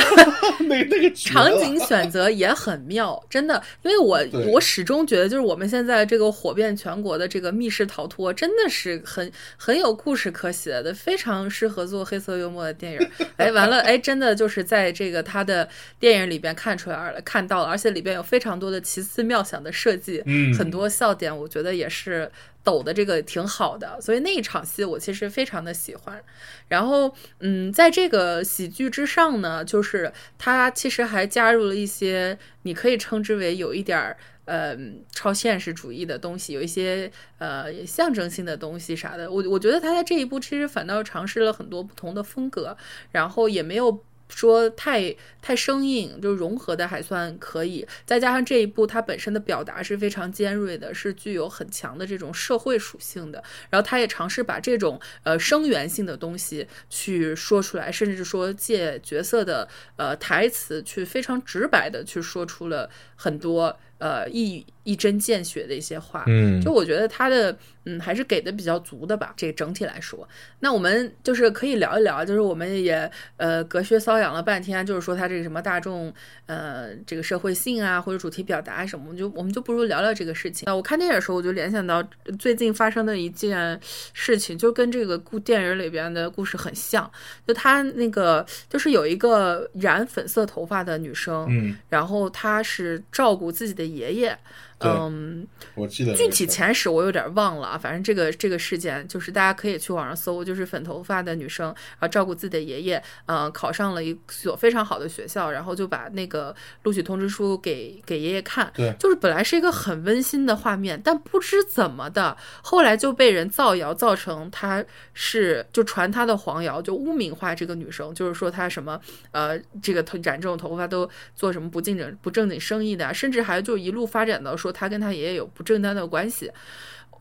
[0.68, 4.20] 那 那个场景选择也很妙，真的，因为我
[4.52, 13.10] 我始终觉得，就是我们现在这个火遍全国的这个密室逃脱，真的是很很有故事可写的，非常适合做黑色幽默的电影。
[13.36, 22.30] 哎，完了，哎，真的就是在这个他的电影里边看出来了，看到了，而且里边有非常多的奇思妙想的设计，嗯，很多笑点，我觉得也是。
[22.64, 26.20] 抖的这个挺好的，所以那一场戏我其实非常的喜欢。
[26.68, 34.76] 然后，嗯，在这个喜剧之上呢，就是它其实还加入了一些你可以称之为有一点儿呃
[35.12, 39.30] 超现实主义的东西，有一些呃象征性的东西啥的。
[39.30, 42.76] 我我觉得他在这一部其实反倒尝试了很多不同的风格，
[43.12, 44.02] 然后也没有。
[44.28, 53.42] 说太太生硬，就融合的还算可以，再加上这一部它本身的表达是非常尖锐的，是具有很强的这种社会属性的。
[53.70, 63.78] 然后他也尝试把这种呃声源性的东西去说出来，甚至说借角色的呃台词去非常直白的去说出了很多。
[63.98, 69.32] 呃，一一针见血的一些话，嗯，就我觉得他的嗯还是给的比较足的吧。
[69.34, 70.28] 这个整体来说，
[70.60, 76.12] 那我们就是可以聊一聊，就是我们也呃隔靴搔痒了半天，就是说他这个什么大众
[76.44, 80.68] 呃这个社会性啊或者主题表达什么，我们就我们就不如聊聊这个事情。
[80.68, 82.06] 啊，我看电影的时候，我就联想到
[82.38, 83.80] 最近发生的一件
[84.12, 87.10] 事情，就跟这个故电影里边的故事很像。
[87.46, 93.94] 就他那个就是有一个染粉色头发的女生，嗯，然后她是照顾自己的。
[93.94, 94.36] 爷爷，
[94.84, 97.78] 嗯，我记得具体前史我有点忘了啊。
[97.78, 108.72] 反正这个这个事件，就是大家可以去网上搜，就是粉头发的女生啊，照顾自己的爷爷，嗯，考上了一所非常好的学校，然后就把那个录取通知书给给爷爷看。
[108.74, 123.74] 对，就是本来是一个很温馨的画面，但不知怎么的，后来就被人造谣，造成她是就传她的黄谣，就污名化这个女生，就是说她什么呃，这个染这种头发都做什么不正经不正经生意的，甚至还就。
[123.84, 126.50] 一路发展到说他跟他爷爷有不正当的关系，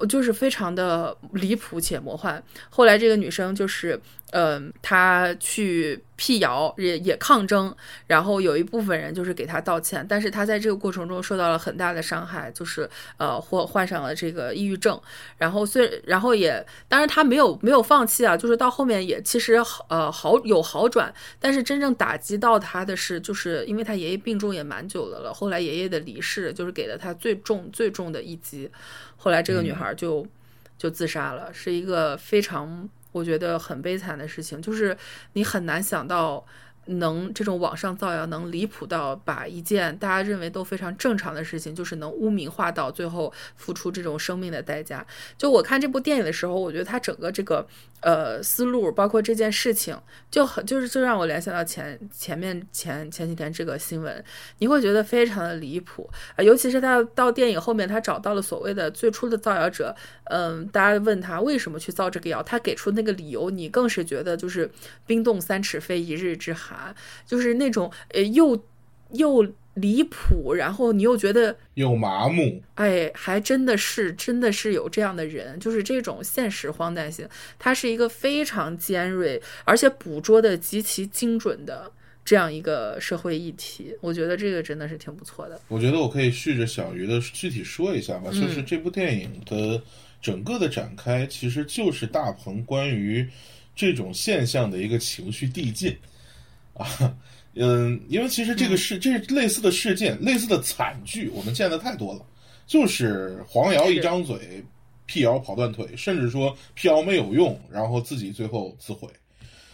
[0.08, 2.42] 就是非常的离谱且魔幻。
[2.70, 4.00] 后来这个女生就是。
[4.36, 7.72] 嗯，她去辟谣也也抗争，
[8.08, 15.00] 然后有一部分人就是给她道歉，但是她在这个过程中受到了很大的伤害，就是呃或患上了这个抑郁症，
[15.38, 28.68] 然后虽然后也，当然她没有没有放弃啊，就是到后面也其实好呃好有好转，但是真正打击到她的是，就是因为他爷爷病重也蛮久的了，后来爷爷的离世就是给了他最重最重的一击，
[29.24, 30.28] 后来这个女孩就
[30.78, 32.90] 就自杀了，是一个非常。
[33.14, 34.98] 我觉得很悲惨的事情，就是
[35.34, 36.46] 你很难想到。
[36.88, 45.08] 能这种网上造谣能离谱到把一件大家认为都非常正常的事情，就是能污名化到最后付出这种生命的代价。
[45.38, 47.66] 就我看这部电影的时候，我觉得它整个这个
[48.04, 49.98] 呃思路，包括这件事情，
[50.30, 54.24] 就很就是就让我联想到前前面前前几天这个新闻，
[54.60, 56.44] 你会觉得非常的离谱啊。
[56.44, 64.70] 尤其是他到电影后面，他找到了所谓的最初的造谣者，嗯，大家问他为什么去造这个谣，他给出那个理由，你更是觉得就是
[65.06, 66.94] 冰冻三尺非一日之寒。
[67.26, 68.66] 就是那种呃，又
[69.12, 81.92] 又离谱，然后你又觉得又麻木，哎，还真的是真的是有这样的人，就是这种现实荒诞性，它是一个非常尖锐，而且捕捉的极其精准的
[82.24, 83.96] 这样一个社会议题。
[84.00, 85.60] 我觉得这个真的是挺不错的。
[85.68, 89.82] 我觉得我可以续着小鱼的具体说一下吧，就是这部电影的
[90.22, 93.28] 整个的展开，其实就是大鹏关于
[93.76, 95.98] 这种现象的一个情绪递进。
[96.76, 97.16] 啊，
[97.56, 102.26] 嗯，因为其实这个事，这类似的事件、类似的惨剧，我们见的太多了。
[102.66, 104.64] 就是黄瑶一张嘴，
[105.06, 109.08] 辟谣跑断腿，甚至说辟谣没有用，然后自己最后自毁。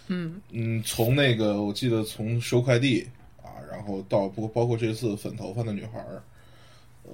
[0.08, 3.08] 嗯嗯，从那个我记得从收快递
[3.42, 6.22] 啊，然后到不包括这次粉头发的女孩儿，
[7.04, 7.12] 呃，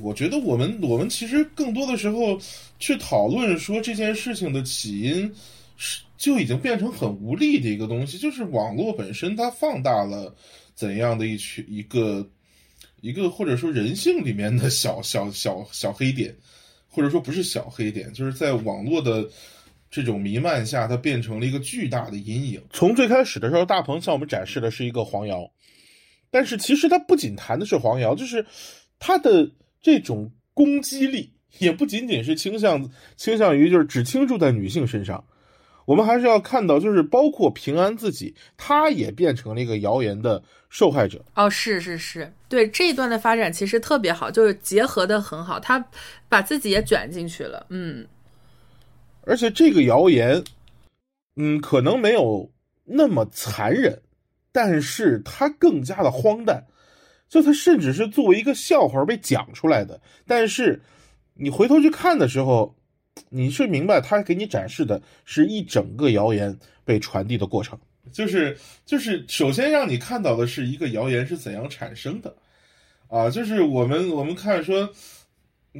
[0.00, 2.40] 我觉得我们我们其实更多的时候
[2.78, 5.30] 去讨论说这件事情的起因
[5.76, 6.03] 是。
[6.24, 10.34] 就已经变成很无力的一个东西，就是网络本身它放大了
[10.74, 12.26] 怎样的一群一个
[13.02, 16.34] 一个或者说人性里面的小小小小黑点，
[16.88, 19.28] 或者说不是小黑点，就是在网络的
[19.90, 22.62] 这种弥漫下，它变成了一个巨大的阴影。
[22.70, 25.46] 从最开始的时候，大鹏向我们展示的是一个黄谣，
[26.30, 28.46] 但是其实它不仅谈的是黄谣，就是
[28.98, 29.46] 它的
[29.82, 35.22] 这种攻击力也不仅仅是倾向倾向于就是只倾注在女性身上。
[35.86, 41.24] 我们还是要看到，就是包括平安自己，他也变成了一个谣言的受害者。
[41.34, 45.84] 哦，是是是，对这一段的发展其实特别好，就是结合的很好，他
[46.28, 47.66] 把自己也卷进去了。
[47.68, 48.06] 嗯，
[49.22, 50.42] 而且这个谣言，
[51.36, 52.50] 嗯，可能没有
[52.84, 54.00] 那么残忍，
[54.52, 56.64] 但是它更加的荒诞，
[57.28, 60.00] 就它甚至是作为一个笑话被讲出来的。
[60.26, 60.80] 但是
[61.34, 62.74] 你回头去看的时候，
[63.28, 67.78] 你是明白他给你展示的是一整个谣言被传递的过程，
[68.12, 72.34] 就是就是首先让你看到的是一个谣言是怎样产生的，
[73.08, 74.88] 啊，就是我们我们看说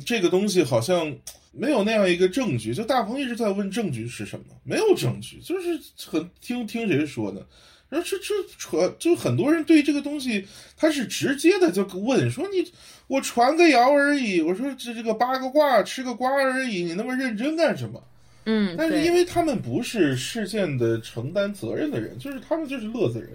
[0.07, 1.15] 这个东西好像
[1.53, 7.47] 没有那样一个证据，就大鹏一直在问证据是什么，没有证据，就是很听听谁说的。
[7.95, 10.45] 然后这这传，就很多人对这个东西，
[10.77, 12.69] 他是直接的就问说你
[13.07, 18.03] 我传个谣而已，我说这这个八个卦吃个瓜而已，你那么认真干什么？
[18.47, 23.31] 嗯，但是因为他们不是事件的承担责任的人，就是他们就是乐子人，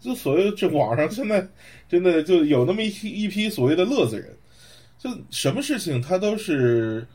[0.00, 1.46] 就所谓这网上现在
[1.88, 4.36] 真的就有那么一批一批所谓的乐子人，
[4.98, 7.06] 就什么事情他都是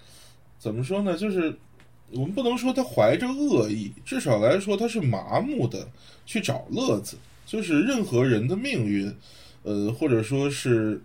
[0.58, 1.18] 怎么说呢？
[1.18, 1.54] 就是
[2.12, 5.88] 我们不能说他怀着恶意，至少来说他是麻木的
[6.26, 9.14] 去找乐子，就是任何人的命运，
[9.64, 11.02] 呃，或者说是。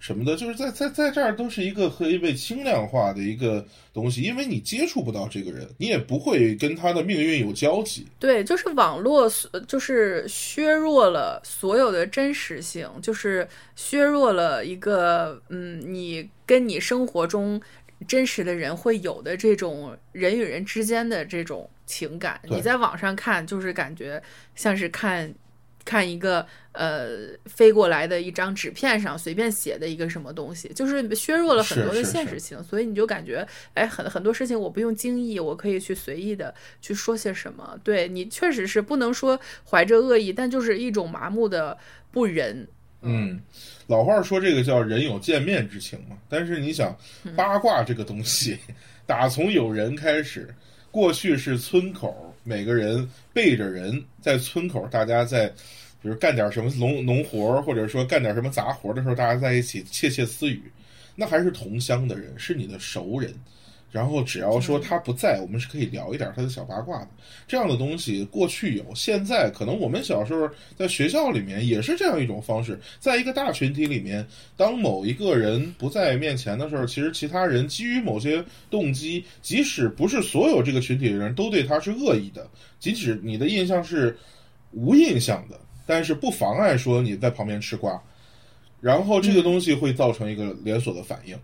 [0.00, 3.64] 什么的，就是在在在这儿都是一个可以被轻量化的一个
[3.94, 8.06] 东西，因为你接触不到这个人，你也不会跟他的命运有交集。
[8.18, 9.26] 对，就是网络，
[9.66, 17.58] 就是削弱了所有的真实性，就是削弱了一个嗯，你跟你生活中
[18.06, 22.40] 真实的人会有的这种人与人之间的这种情感。
[22.44, 24.22] 你在网上看，就是感觉
[24.54, 25.34] 像是看。
[25.86, 27.08] 看一个呃
[27.44, 37.78] 飞过来的一张纸片上随便写的一个什么东西，就是削弱了很多的现实性，所以你就感觉哎很很多事情我不用精意，我可以去随意的去说些什么。
[37.84, 39.38] 对你确实是不能说
[39.68, 41.76] 怀着恶意，但就是一种麻木的
[42.10, 42.66] 不仁。
[43.04, 43.40] 嗯，
[43.86, 46.16] 老话说这个叫人有见面之情嘛。
[46.28, 46.96] 但是你想
[47.36, 48.58] 八卦这个东西，
[49.06, 50.52] 打从有人开始，
[50.90, 52.34] 过去是村口。
[52.46, 55.46] 每个人背着人在村口，大家在，
[56.02, 60.62] 比如干点什么 农农活或者说干点什么杂活的时候，大家在一起窃窃私语，
[61.14, 63.32] 那还是同乡的人，是你的熟人。
[63.94, 67.08] 然后只要说他不在，我们是可以聊一点他的小八卦的。
[67.46, 72.76] 这样的东西过去有，现在可能我们小时候在学校里面也是这样一种方式。
[72.98, 74.26] 在一个大群体里面，
[74.56, 82.44] 当某一个人不在面前的时候，其实其他人基于某些动机，即使不是所有这个群体的人都对他是恶意的，
[82.80, 84.18] 即使你的印象是
[84.72, 88.02] 无印象的，但是不妨碍说你在旁边吃瓜，
[88.80, 91.38] 然后这个东西会造成一个连锁的反应。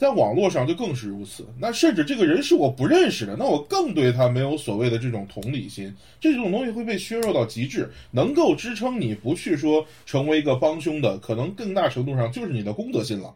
[0.00, 13.34] 在网络上就更是如此，那甚至这个人是我不认识的，那我更对他没有所谓的这种同理心，这种东西会被削弱到极致，能够支撑你不去说成为一个帮凶的，可能更大程度上就是你的公德心了。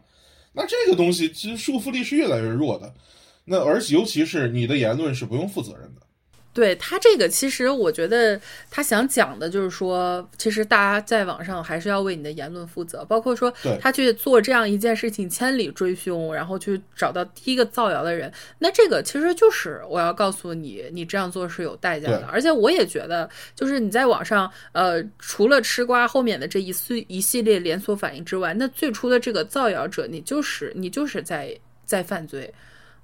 [0.53, 2.91] 那这个东西其实束缚力是越来越弱的，
[3.45, 6.01] 那而尤其是你的言论是不用负责任的。
[6.55, 8.39] 对他这个，其实我觉得
[8.71, 22.25] 他想讲的就是说，其实大家在网上还是要为你的言论负责，包括说他去做这样一件事情，千里追凶，然后去找到第一个造谣的人，那这个其实就是我要告诉你，你这样做是有代价的。
[22.31, 31.53] 而且我也觉得，就是你在网上，呃，除了吃瓜后面的这一系一系列连锁反应之外，那最初的这个造谣者，你就是你就是在
[31.85, 32.53] 在犯罪。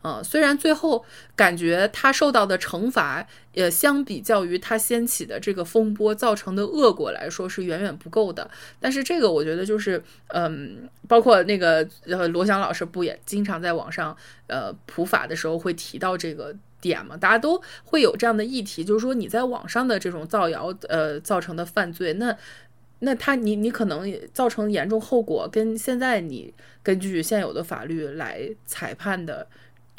[0.04, 17.16] 嗯，虽然最后感觉他受到的惩罚，也相比较于他掀起的这个风波造成的恶果来说是远远不够的，但是这个我觉得就是，嗯，包括那个呃罗翔老师不也经常在网上呃普法的时候会提到这个点嘛？
[17.16, 22.36] 大家都会有这样的议题，就是说你在网上的这种造谣呃造成的犯罪，那
[23.00, 29.46] 那他你你可能造成严重后果，跟现在你根据现有的法律来裁判的。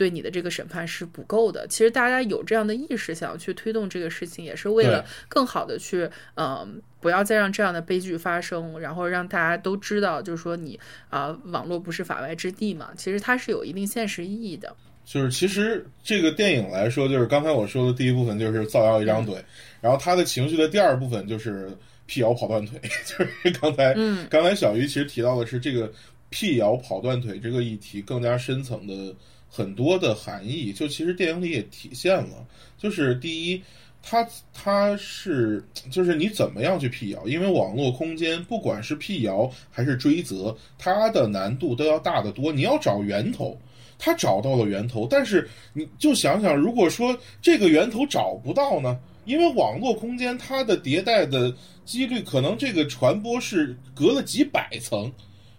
[0.02, 1.64] 对你的这个审判是不够的。
[1.68, 10.76] 其实大家有这样的意识，想要去推动这个事情，也是为了更好的去，嗯，不要再让这样的悲剧发生，然后让大家都知道，就是说你
[11.08, 12.90] 啊，网络不是法外之地嘛。
[12.96, 14.74] 其实它是有一定现实意义的。
[15.04, 19.36] 就是其实这个电影来说，就是刚才我说的第一部分就是造谣一张嘴，
[19.80, 21.70] 然后他的情绪的第二部分就是
[22.06, 22.76] 辟谣跑断腿。
[23.06, 25.92] 就是刚才，嗯，刚才小鱼其实提到的是这个
[26.28, 29.14] 辟谣跑断腿这个议题更加深层的。
[29.54, 32.46] 很多的含义，就其实电影里也体现了。
[32.78, 33.62] 就是第一，
[34.02, 42.50] 它它是就是你怎么样去辟谣，因为网络空间不管是辟谣还是追责，它的难度都要大得多。
[42.50, 43.60] 你要找源头，
[43.98, 48.98] 他找到了源头，但是你就想想，如果说这个源头找不到呢？
[49.24, 55.12] 因为网络空间它的迭代的几率，可能这个传播是隔了几百层。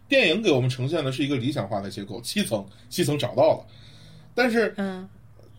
[0.10, 3.66] 电影给我们呈现的是一个理想化的结构，七层，七层找到了。
[4.36, 5.08] 但是，嗯，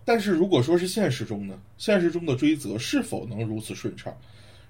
[0.04, 1.58] 但是如果说是现实中呢？
[1.78, 4.16] 现实中的追责是否能如此顺畅？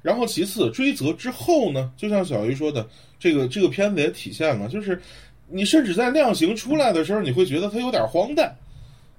[0.02, 2.88] 然后其次追责之后呢，就像小鱼说的，
[3.18, 5.00] 这个这个片子也体现了，就是
[5.48, 8.54] 你甚至在量刑出来的时候，你会觉得它有点荒诞。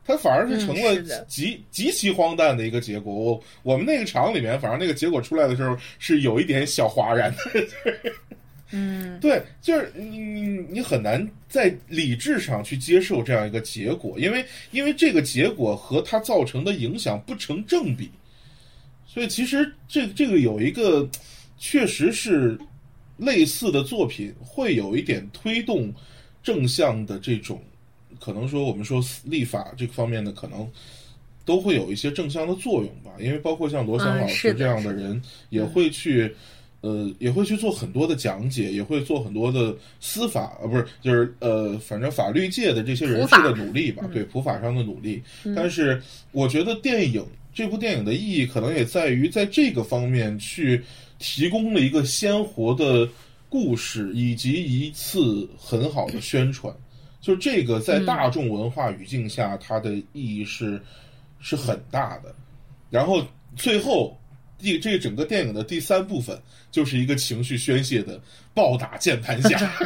[0.07, 3.11] 它反而是成了极极其荒诞的一个结果。
[3.11, 7.37] 我我们那个厂里面，反正那个结果出来的时候是有一点小哗然的。
[8.71, 18.09] 嗯，对，就是你你你很难在理智上去接受这样一个结果，因为因为这个结果和它造成的影响不成正比。
[19.05, 21.07] 所以其实这这个有一个
[21.57, 22.59] 确实是
[23.17, 25.93] 类似的作品，会有一点推动
[26.43, 27.61] 正向的这种。
[28.19, 30.67] 可能说我们说立法这个方面的可能
[31.43, 36.33] 都会有一些正向的作用吧，因为包括像罗翔老师这样的人也会去，
[36.85, 45.19] 呃，也会去做很多的讲解，也会做很多的司法，呃，不是，就是呃，反正法律界的这些人士的努力吧，对普法上的努力。
[45.55, 45.99] 但是
[46.31, 50.79] 我觉得电影这部电影的意义可能也在于在这个方面去
[51.17, 53.09] 提供了一个鲜活的
[53.49, 56.71] 故事以及一次很好的宣传。
[57.19, 60.79] 就这个在大众文化语境下，它的意义是
[61.39, 62.35] 是很大的。
[62.91, 63.25] 然后
[63.55, 64.15] 最后
[64.57, 66.39] 第这整个电影的第三部分，
[66.71, 68.19] 就是一个情绪宣泄的
[68.53, 69.59] 暴打键盘侠。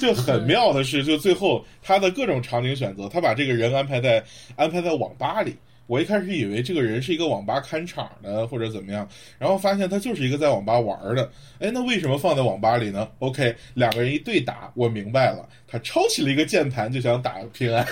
[0.00, 4.24] 就很妙的是，就最后他的各种场景选择，他把这个人安排在
[4.56, 5.56] 安排在网吧里。
[5.86, 9.06] 我一开始以为这个人是一个网吧看场的或者怎么样，
[9.38, 11.30] 然后发现他就是一个在网吧玩的。
[11.58, 17.86] 哎，那为什么放在网吧里呢？OK，两个人一对打，我明白了，他抄起了一个键盘就想打平安。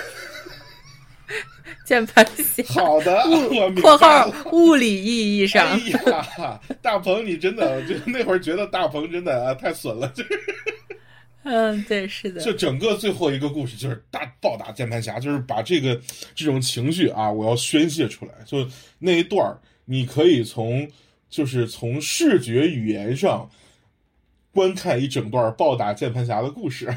[1.85, 2.63] 键盘侠。
[2.67, 5.67] 好的，我括号物理意义上。
[5.67, 10.29] 哎呀，大鹏，你真的就那会儿觉得大鹏真的啊太损了，就是。
[11.43, 12.39] 嗯，对，是的。
[12.39, 15.99] 就整个最后一个故事，就是大暴打键盘侠，就是把这个
[16.35, 18.31] 这种情绪啊，我要宣泄出来。
[18.45, 18.67] 就
[18.99, 20.87] 那一段你可以从
[21.31, 23.49] 就是从视觉语言上
[24.53, 26.93] 观看一整段暴打键盘侠的故事。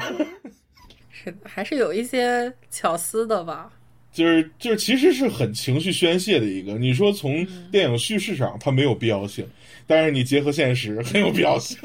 [1.09, 3.71] 是的，还是有一些巧思的吧。
[4.15, 6.77] 就是就是，其实是很情绪宣泄的一个。
[6.77, 9.45] 你说从电影叙事上，它没有必要性。
[9.85, 11.77] 但是你结合现实很有必要性，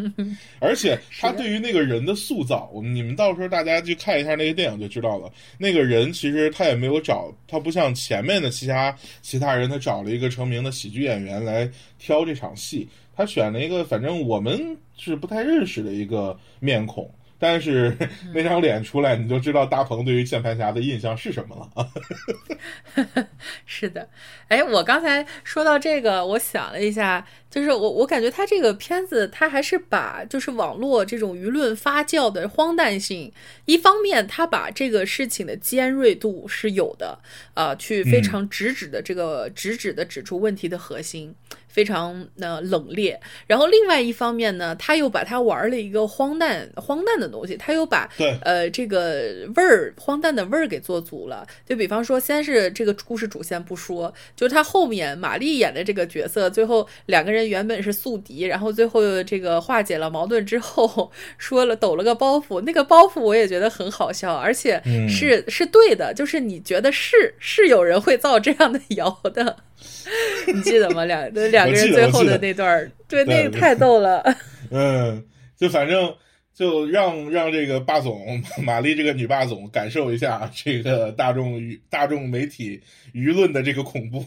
[0.60, 5.30] 而且他对于那个人的塑造，我们你们到时候大家去看一下那个电影就知道了。
[5.58, 11.68] 那个人其实他也没有找，他不像前面的其他其他人，他找了一个成名的喜剧演员来
[11.98, 17.12] 挑这场戏，他选了一个反正我们是不太认识的一个面孔。
[17.38, 17.96] 但是
[18.32, 23.26] 那张脸出来，你就知道大鹏对于键盘侠的印象是什么了啊！
[23.66, 24.08] 是的，
[24.48, 27.26] 哎，我刚才说到这个，我想了一下。
[27.50, 33.32] 就是我，我感觉他这个片子，他还是把就是网络这种舆论发酵的荒诞性，
[33.66, 37.20] 一方面他把这个事情的尖锐度是有的，
[37.54, 41.32] 啊，去非常直指的这个直指的指出问题的核心，
[41.74, 43.14] 非常呃冷冽。
[43.46, 48.08] 然后另外一方面呢，他又把他玩了一个荒诞荒诞的东西，他又把
[48.40, 51.46] 呃这个味儿荒诞的味儿给做足了。
[51.66, 57.44] 就比方说，先是这个故事主线不说，就他后面玛丽演的这个角色，最后两个人。
[57.44, 69.56] 原本是宿敌，然后最后这个化解了矛盾之后，说了抖了个包袱，那个包袱我也觉得很好笑，而且是是对的，就是你觉得是是有人会造这样的谣的，
[70.52, 71.04] 你记得吗？
[71.04, 74.22] 两 两个人最后的那段，对，那个太逗了。
[74.70, 75.24] 嗯，
[75.56, 76.14] 就反正
[76.54, 82.80] 就让让这个霸总玛丽这个女霸总感受一下这个大众舆大众媒体
[83.12, 84.24] 舆论的这个恐怖。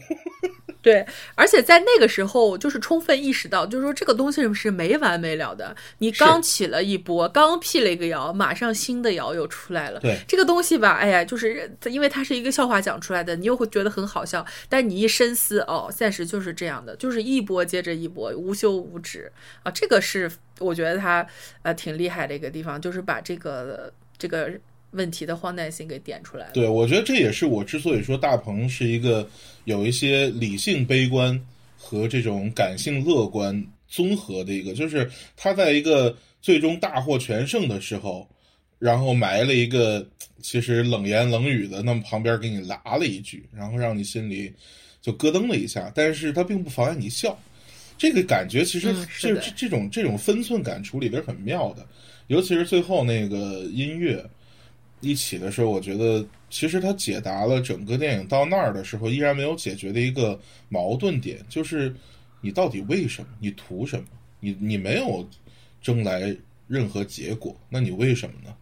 [0.87, 5.75] 对，而且在那个时候，就是充分意识到，就是说这个东西是没完没了的。
[5.97, 9.99] 你刚起了一波，刚辟了一个谣，马上新的谣又出来了。
[9.99, 14.45] 对，这个东西吧，哎呀，就是因为它是一个笑话讲出来的，你又会觉得很好笑。
[14.69, 19.31] 但你一深思，哦，现实就是这样的，就是一波接着一波，无休无止
[19.63, 19.71] 啊。
[19.71, 21.27] 这个是我觉得他
[21.63, 24.51] 呃挺厉害的一个地方，就是把这个这个。
[24.97, 26.51] 问题的荒诞性给点出来了。
[26.53, 29.25] 对，我觉得这也是我之所以说大鹏是一个
[29.65, 31.39] 有一些理性悲观
[31.77, 38.27] 和这种感性乐观综合的一个，就是他在一个最终大获全胜的时候，
[38.79, 40.05] 然后埋了一个
[40.41, 44.51] 其实冷言冷语的，那么旁边给你拉了一句，然后让你心里
[45.01, 47.37] 就咯噔了一下，但是他并不妨碍你笑。
[47.97, 51.85] 这个感觉其实这这种这种分寸感处理的是很妙的，
[52.27, 54.23] 尤其是最后那个音乐。
[54.99, 60.39] 一起的时候，我觉得其实他解答了整个电影到那儿的时候依然没有解决的一个
[60.69, 61.95] 矛盾点，就是
[62.41, 63.27] 你到底为什么？
[63.39, 64.05] 你图什么？
[64.39, 65.27] 你你没有
[65.81, 66.35] 争来
[66.67, 68.55] 任何结果，那你为什么呢？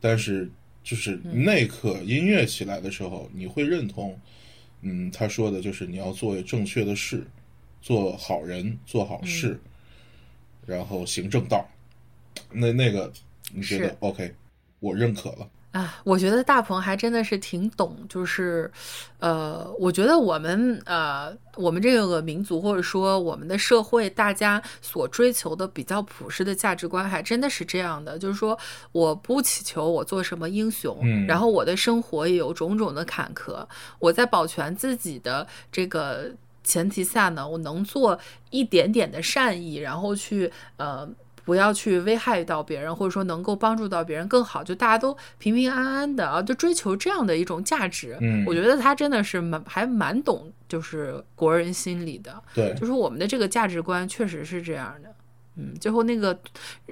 [0.00, 0.50] 但是
[0.82, 4.18] 就是那一刻音乐起来的时候，你会认同，
[4.82, 7.26] 嗯，他说的就是你要做正确的事，
[7.82, 9.60] 做好人，做好事，
[10.66, 11.68] 然后行正道。
[12.52, 13.12] 那那个
[13.52, 14.32] 你觉得 OK？
[14.80, 15.48] 我认可了。
[15.72, 18.68] 啊，我觉得大鹏还真的是挺懂，就是，
[19.20, 28.58] 呃，我觉得我们呃，我们这个民族或者说我们的社会，大家所追求的比较朴实的价值观，还真的是这样的，就是说，
[28.90, 33.64] 我不祈求我做什么英雄，嗯，然后我的生活也有种种的坎坷，
[34.00, 36.32] 我在保全自己的这个
[36.64, 38.18] 前提下呢，我能做
[38.50, 41.08] 一点点的善意，然后去呃。
[41.44, 48.16] 不要去危害到别人，或者说能够帮助到别人更好，就大家都平平安安的啊，就追求这样的一种价值。
[48.20, 52.42] 嗯，我觉得他真的是蛮还蛮懂，就是国人心理的。
[52.54, 55.10] 对，就是我们的这个价值观确实是这样的。
[55.56, 56.38] 嗯，最后那个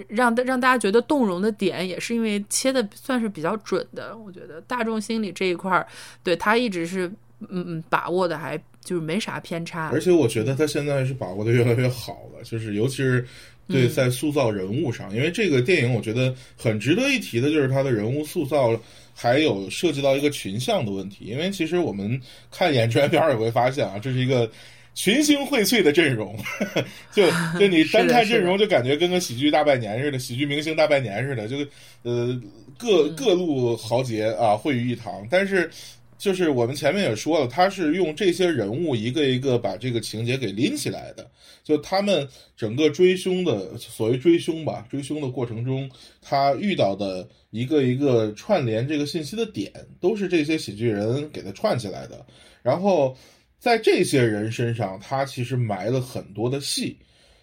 [0.08, 4.16] 让让大家觉得动容的点，也是因为切的算是比较准的。
[4.16, 5.86] 我觉得大众心理这一块儿，
[6.22, 7.06] 对他一直是
[7.40, 9.90] 嗯嗯把握的，还就是没啥偏差。
[9.92, 13.24] 而且我觉得他现在是把握的越来越好了，就是尤其是。
[13.68, 18.78] 对，在塑造人物上，因为这个电影我觉得很值得一提的，就是它的人物塑造，
[19.14, 21.26] 还有涉及到一个群像的问题。
[21.26, 24.50] 因为其实我们看演员表也会发现啊，这是一个
[24.94, 26.34] 群星荟萃的阵容，
[27.12, 27.28] 就
[27.60, 31.56] 就你单看阵容就感觉跟个喜剧大拜年似的，喜剧明星大拜年似的，就
[32.02, 32.40] 呃
[32.78, 35.70] 各各路豪杰啊汇于一堂，但是。
[36.18, 41.30] 就是我们前面也说了，他是用这些人物一个一个把这个情节给拎起来的。
[41.62, 45.88] 就他们整个追凶的所谓追凶吧，追凶的过程中，
[46.20, 52.26] 他遇到的一个一个串联这个信息的点，都是这些喜剧人给他串起来的。
[52.62, 53.16] 然后
[53.58, 56.96] 在这些人身上，他其实埋了很多的戏。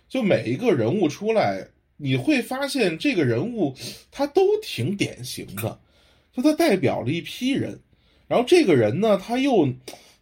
[0.09, 1.65] 就每一个人物出来，
[1.97, 3.73] 你会发现这个人物
[4.11, 5.79] 他都挺典型的，
[6.35, 7.79] 就他代表了一批人。
[8.27, 9.71] 然后这个人呢，他又，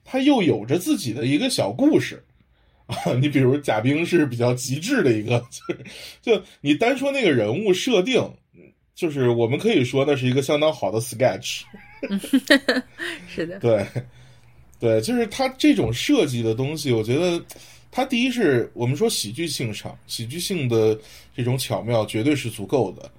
[0.04, 2.22] 他又有着自己的一个小故事，
[2.86, 5.86] 啊，你比如贾冰是比较极致的一个， 就是
[6.22, 8.22] 就你单说那个人物设定，
[8.93, 11.62] 就是我们可以说那是一个相当好的 sketch，
[13.26, 13.86] 是的，对，
[14.80, 17.41] 对，就是他这种设计的东西，我觉得
[17.89, 20.99] 他第一是我们说喜剧性上，喜剧性的
[21.34, 23.10] 这种巧妙绝对是足够的，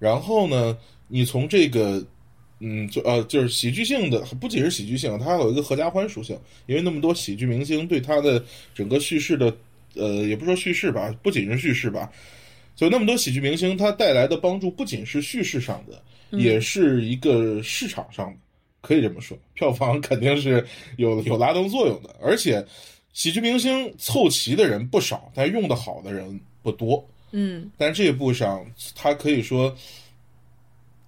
[0.00, 0.76] 然后呢，
[1.06, 2.04] 你从这个。
[2.64, 6.38] 嗯，就呃，就是喜剧性的，不仅是喜剧性，它还有一个合家欢属性。
[6.66, 8.40] 因为那么多喜剧明星，对它的
[8.72, 9.52] 整个叙事的，
[9.96, 12.08] 呃，也不说叙事吧，不仅是叙事吧，
[12.76, 16.00] 就那么多喜剧明星，它带来的帮助不仅是叙事上的，
[16.38, 18.38] 也是一个市场上的，
[18.80, 20.64] 可以这么说，票房肯定是
[20.98, 22.14] 有有拉动作用的。
[22.22, 22.64] 而且，
[23.12, 27.04] 喜剧明星凑齐的人不少，但用的好的人不多。
[27.32, 29.76] 嗯，但这一步上，它可以说。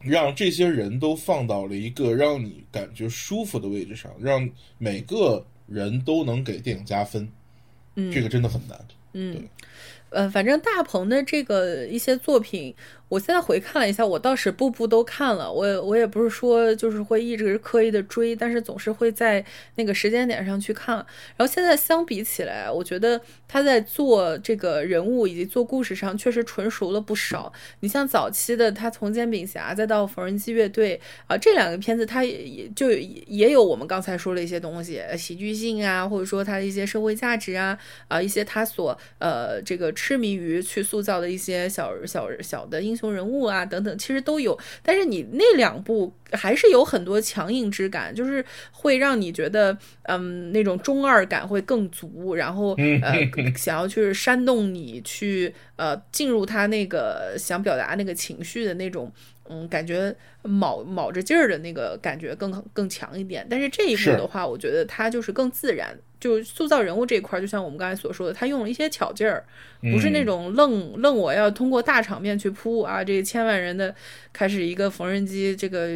[0.05, 4.49] 让这些人都放到了一个让你感觉舒服的位置上，让
[4.79, 7.29] 每个人都能给电影加分，
[7.97, 8.79] 嗯，这个真的很难，
[9.15, 9.49] 嗯，
[10.11, 12.75] 呃，反正大鹏的这个一些作品。
[13.15, 15.53] 我现在回看了一下，我倒是步步都看了。
[15.53, 19.45] 我我也不是说就是会一直刻意的追，但是总是会在
[19.77, 20.97] 那个时间点上去看。
[21.37, 27.53] 然后现在相比起来，我觉得他在做这个人物以及做故事上确实纯熟了不少。
[27.81, 42.97] 你像早期的他从煎饼侠再到缝纫机乐队啊，这两个片子他也就也有我们刚才说的一些东西，喜剧性啊，或者说他的一些社会价值啊啊，一些他所呃这个痴迷于去塑造的一些小小小的英。
[42.97, 53.15] 雄雄人物啊，等等，其实都有，但是你那两部还是有很多强硬之感，就是会让你觉得，嗯，那种中二感会更足，然后呃，
[53.57, 59.13] 想要去煽动你去呃进入他那个想表达那个情绪的那种。
[59.47, 65.95] 嗯，感觉卯卯着劲儿的那个感觉更更强一点，但是这一部的话，我觉得它就是更自然，
[66.25, 69.45] 就塑造人物这一块，就像我们刚才所说的，他用了一些巧劲儿，
[69.93, 73.95] 不是那种愣愣我要通过大场面去铺啊，这千万人的
[74.33, 75.87] 开始一个缝纫机这个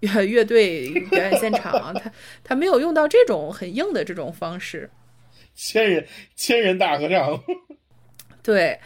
[0.00, 2.12] 乐队表演现场，他
[2.44, 4.90] 他没有用到这种很硬的这种方式，
[5.54, 7.42] 千人千人大合唱，
[8.44, 8.78] 对。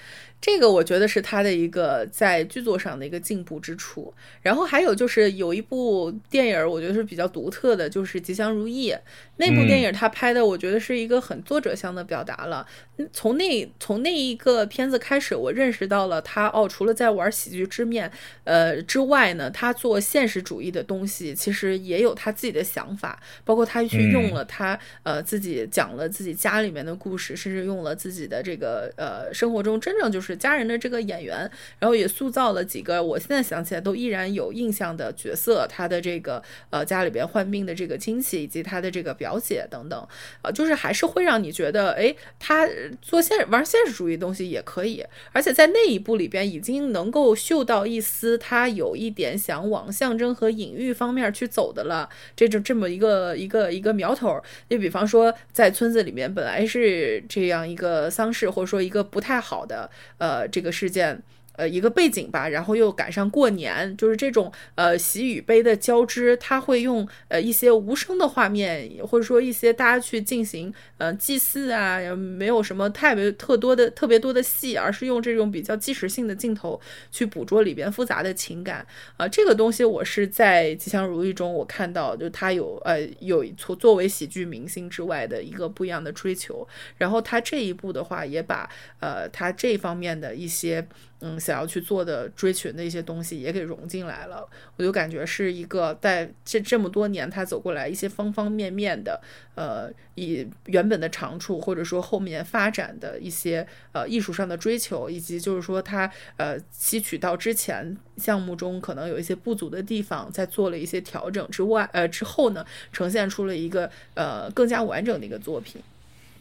[0.42, 4.12] 这个我觉得是他的一个在剧作上的一个进步之处，
[4.42, 8.90] 然后还有就是有一部电影，我觉得是比较独特的，就是《吉祥如意》
[9.36, 12.66] 那部电影，他拍的我觉得是一个很作者向的表达了。
[13.12, 18.10] 从那从那一个片子开始，我认识到了他哦，除了在玩喜剧之面，
[18.42, 30.31] 呃之外呢，他做现实主义的东西，其实也有他自己的想法，包括他去用了他呃自己讲了自己家里面的故事，甚至用了自己的这个呃生活中真正就是。
[30.36, 40.08] 家人的这个演员，然后也塑造了几个我现在想起来都依然有印象的角色，他的这个呃家里边患病的这个亲戚以及他的这个表姐等等，
[40.42, 42.68] 呃，就是还是会让你觉得，哎，他
[43.00, 54.40] 做现玩现实主义东西也可以，而且在那一部里边已经能够嗅到一丝他有一点想往象征和隐喻方面去走的了，这种这么一个一个一个苗头。
[54.68, 59.90] 就比方说，在村子里面本来是这样一个丧事，或者说一个不太好的
[60.22, 61.20] 呃这个事件。
[61.54, 76.80] 呃，一个背景吧，然后又赶上过年，就是这种呃喜与悲的交织，他会用呃一些无声的画面，或者说一些大家去进行呃祭祀啊，没有什么特别特多的特别多的戏，而是用这种比较即时性的镜头
[77.10, 78.86] 去捕捉里边复杂的情感
[79.18, 79.28] 啊。
[79.28, 88.68] 这个东西我是在《吉祥如意》中我看到，就他有呃有作作为喜剧明星之外的一个不一样的追求，然后他这一部的话也把
[89.00, 90.86] 呃他这方面的一些。
[91.24, 94.44] 嗯，想要去做的追寻的一些东西也给融进来了，
[94.76, 99.20] 我就感觉是一个在这这么多年他走过来一些方方面面的，
[99.54, 115.80] 呃，以原本的长处或者说后面发展的一些呃艺术上的追求，以及就是说他呃吸取到之前项目中可能有一些不足的地方，在做了一些调整之外，呃之后呢，呈现出了一个呃更加完整的一个作品。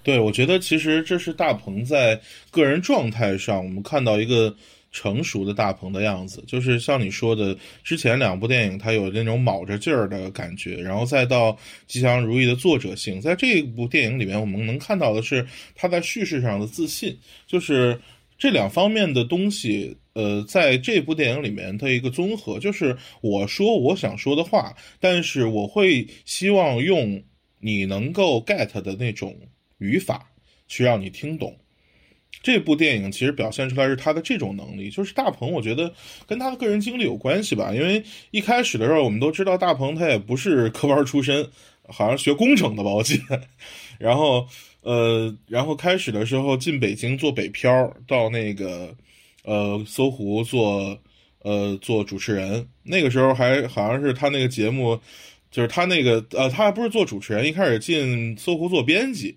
[0.03, 4.55] 对，我觉得其实这是大鹏在个人状态上，我们看到一个
[4.91, 6.43] 成熟的大鹏的样子。
[6.47, 11.53] 就是像你说的，之前两部电影他有那种卯着劲儿的感觉，然后再到
[11.85, 15.45] 《吉祥如意》的作者性，在这部电影里面，我们能看到的是
[15.75, 17.15] 他在叙事上的自信。
[17.45, 17.99] 就是
[18.39, 27.21] 这两方面的东西，呃，在这部电影里面的一个综合，就是我说我想说的话，但是我会希望用
[27.59, 29.37] 你能够 get 的那种。
[29.81, 30.25] 语法
[30.67, 31.57] 去让你听懂，
[32.41, 34.89] 这部电影其实表现出来是他的这种能力。
[34.89, 35.93] 就是大鹏，我觉得
[36.25, 37.73] 跟他的个人经历有关系吧。
[37.73, 41.49] 因为一开始的时候，我们都知道大鹏他也不是科班出身，
[41.87, 43.41] 好像学工程的吧，我记得。
[43.99, 44.47] 然后，
[44.81, 48.95] 呃，然后开始的时候进北京做北漂，到那个
[49.43, 50.97] 呃搜狐做
[51.39, 52.67] 呃做主持人。
[52.83, 54.99] 那个时候还好像是他那个节目，
[55.51, 59.35] 就是他那个呃，他还不是做主持人，一开始进搜狐做编辑。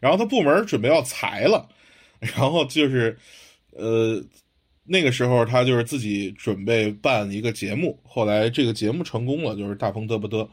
[0.00, 1.68] 然后他部门准备要裁了，
[2.20, 3.18] 然后就是，
[3.70, 4.22] 呃，
[4.84, 10.48] 那个时候他就是自己准备办一个节目，后来这个节目成功了，就是大风嘚不嘚，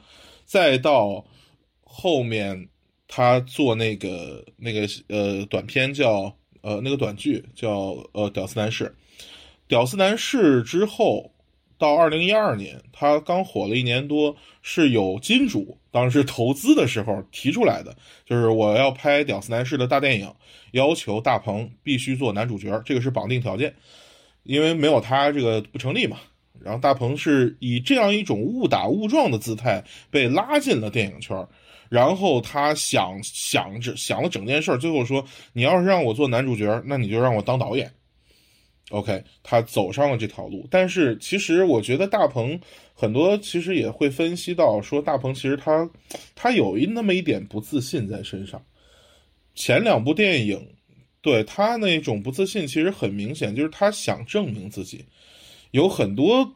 [0.45, 1.25] 再到
[1.83, 2.69] 后面
[3.07, 8.95] 他做那个那个呃短片叫呃那个短剧叫呃屌丝男士，
[9.67, 11.32] 屌丝男士之后。
[11.84, 17.93] 到二零一二年，他刚火了一年多，是有金主当时投资的时候提出来的，
[18.25, 20.34] 就是我要拍《屌丝男士》的大电影，
[20.71, 23.75] 要求大鹏必须做男主角，这个是绑定条件，
[24.43, 26.19] 因为没有他这个不成立嘛。
[26.61, 31.45] 然后大鹏是以这样一种误打误撞的姿态被拉进了电影圈，
[31.89, 37.91] 然后他想想着想了整件事，最后说：“你要是让我做男主角，那你就让我当导演。”
[38.89, 42.59] OK，他走上了这条路，但是其实我觉得大鹏
[42.93, 45.89] 很多其实也会分析到说，大鹏其实他
[46.36, 48.63] 他有一那么一点不自信在身上。
[49.55, 50.67] 前两部电影
[51.21, 55.05] 对他那种不自信其实很明显，就是他想证明自己，
[55.71, 56.53] 有很多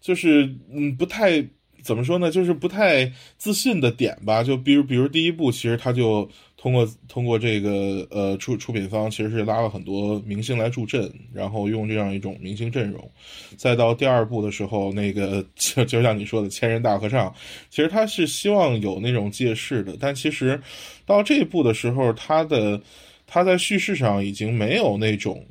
[0.00, 1.46] 就是嗯不太
[1.82, 4.42] 怎么说呢，就是不太自信的点吧。
[4.42, 6.28] 就比如比如第一部，其实他就。
[6.66, 13.08] 通过通过这个呃出出品方其实是拉了很多明星来助阵，然后用这样一种明星阵容，
[13.56, 17.32] 再到第二部的时候，那个就就像你说的千人大合唱，
[17.70, 20.60] 其实他是希望有那种借势的，但其实
[21.04, 22.82] 到这一部的时候，他的
[23.28, 25.46] 他在叙事上已经没有那种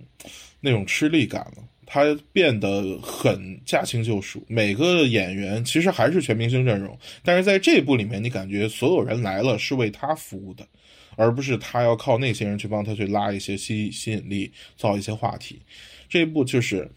[0.59, 4.43] 那种吃力感了，他变得很驾轻就熟。
[4.49, 10.68] 每个演员其实还是全明星阵容，但是在这部里面，你感觉所有人来了是为他服务的。
[11.16, 15.61] 而不是他要靠那些人去帮他去拉一些吸吸引力，造一些话题，
[16.09, 16.89] 这一步就是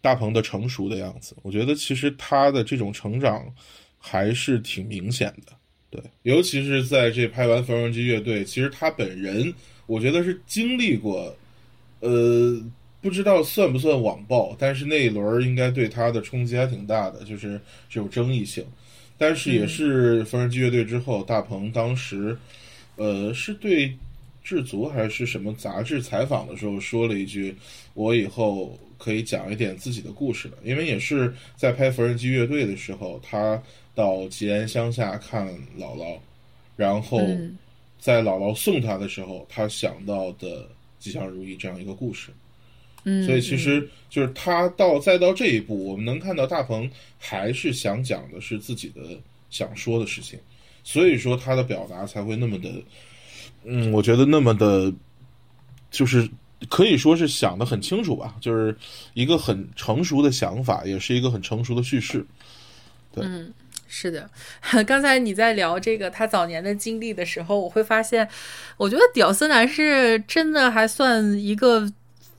[0.00, 1.36] 大鹏的成熟的样子。
[1.42, 3.46] 我觉得其实他的这种成长
[3.98, 5.52] 还是挺明显的，
[5.90, 9.54] 对，尤其是在这拍完缝纫机乐队，其实他本人
[9.86, 11.36] 我觉得是经历过，
[12.00, 12.60] 呃，
[13.00, 18.64] 不知道算不算网暴，但是那一轮应该对他的冲击还挺大的，就是这种争议性。
[19.16, 22.36] 但是也是缝纫机乐队之后，大鹏当时。
[22.96, 23.96] 呃，是对
[24.42, 27.54] 制足还是什么杂志采访的时候说了一句
[27.94, 33.62] ：“我以后可以讲一点自己的故事了。”因为也是在拍缝纫机乐队的时候，他
[33.94, 35.46] 到吉安乡下看
[35.78, 36.18] 姥姥，
[36.76, 37.20] 然后
[37.98, 40.68] 在姥姥送他的时候，他想到的
[40.98, 42.30] 吉祥如意这样一个故事。
[43.04, 49.00] 嗯，所以其实就是他到再到这一步，我们能看到大鹏还是想讲的是自己的
[49.50, 50.38] 想说的事情，
[50.84, 52.70] 所以说他的表达才会那么的，
[53.64, 54.92] 嗯，我觉得那么的，
[55.90, 56.28] 就是
[56.68, 58.76] 可以说是想的很清楚吧，就是
[59.14, 62.24] 一个很成熟的想法，也是一个很成熟的叙事。
[63.12, 63.52] 对，嗯，
[63.86, 64.28] 是的。
[64.86, 68.28] 刚才你在聊这个他早年的经历的时候，我会发现，
[68.76, 71.90] 我觉得屌丝男是真的还算一个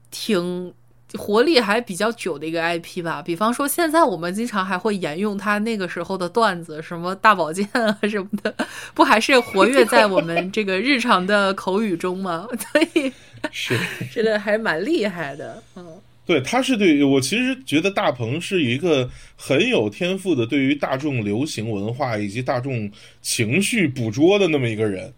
[0.09, 0.73] 挺
[1.17, 3.21] 活力还比较久的一个 IP 吧。
[3.21, 8.55] 比方说，现在我们经常还会沿用他那个时候的段子，什么大保健啊 什么的，
[8.93, 12.47] 不还是活跃在我们这个日常的口语中吗？
[12.71, 13.11] 所以
[13.51, 13.77] 是
[14.13, 15.85] 真的还蛮厉害的，嗯。
[16.25, 22.89] 对，他是对我其实觉得大鹏是一个很有天赋的，对于大众流行文化以及大众
[23.21, 25.13] 情绪捕捉的那么一个人，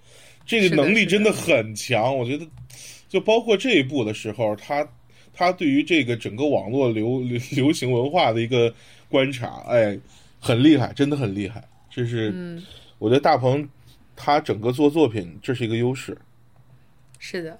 [0.48, 2.18] 这个能力真的很强。
[2.18, 2.43] 我觉得，
[3.08, 4.84] 就包括这一步的时候，他
[5.36, 8.73] 他对于这个整个网络流流流行文化的一个
[9.09, 9.97] 观察，哎，
[10.39, 11.63] 很厉害，真的很厉害。
[11.89, 12.59] 这是，
[12.97, 13.67] 我觉得大鹏
[14.15, 16.17] 他整个做作品，这是一个优势。
[17.19, 17.59] 是的。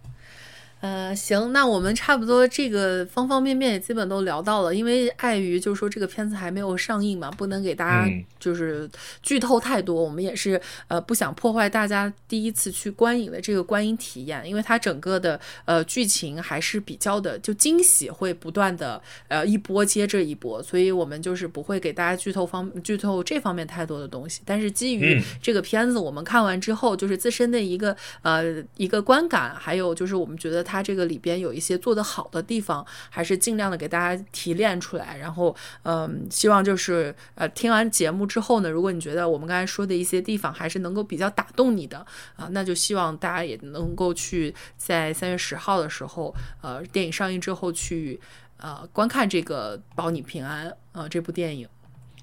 [0.86, 8.08] 呃，行，那我们差不多这个方方面面也基本都聊到了，因为碍于就是说这个片子还没有上映嘛，不能给大家
[8.40, 8.88] 就是
[9.24, 10.00] 剧透太多。
[10.00, 24.44] 我们也是呃不想破坏大家第一次去观影的这个观影体验，因为它整个的呃剧情还是比较的就惊喜会不断的呃一波接着一波，所以我们就是不会给大家剧透方剧透这方面太多的东西。
[24.46, 30.74] 但是基于这个片子我们看完之后，就是自身的一个呃一个观感，还有就是我们觉得它。
[30.76, 35.15] 它这个里边有一些做得好的地方，还是尽量的给大家提炼出来。
[35.17, 42.05] 然后，嗯，希望就是呃，听完节目之后呢，如果你觉得我们刚才说的一些地方还是能够比较打动你的
[42.36, 48.19] 啊，那就希望大家也能够去在三月十号的时候，呃，电影上映之后去
[48.57, 51.65] 呃观看这个《保你平安》啊这部电影。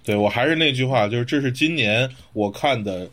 [0.04, 3.08] 对我还是那句话，就是这是今年我看的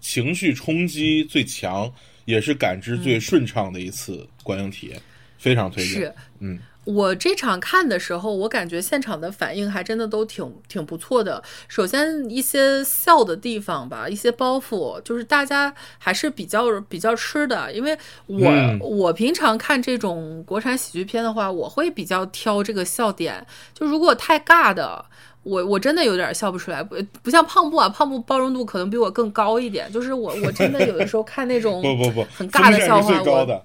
[0.00, 1.92] 情绪冲击最强。
[2.24, 5.00] 也是感知最顺畅的一次观影体验，
[5.38, 5.94] 非常推荐。
[5.94, 11.42] 是，嗯，我这场看的时候，我感觉现场的反应还真的都挺挺不错的。
[11.68, 17.72] 首先一些笑的地方吧，一些包袱，就是大家还是比较比较吃的。
[17.72, 17.96] 因为
[18.26, 25.04] 我我平常看这种国产喜剧片的话，我会比较挑这个笑点，就如果太尬的。
[25.44, 29.90] 我我真的有点笑不出来，不不像胖布啊，胖布包容度可能比我更高一点。
[29.92, 33.62] 就是我我真的有的时候看那种 不不不很尬的笑话，我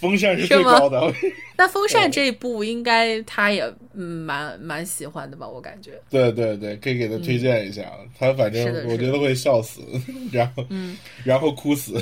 [0.00, 1.00] 风扇是最高的。
[1.56, 3.62] 那风扇这一部应该他也
[3.94, 5.48] 嗯蛮蛮喜欢的吧？
[5.48, 5.92] 我感觉。
[6.10, 7.82] 对对对，可以给他推荐一下，
[8.18, 9.80] 他反正我觉得会笑死，
[10.32, 11.94] 然后嗯，然后哭死。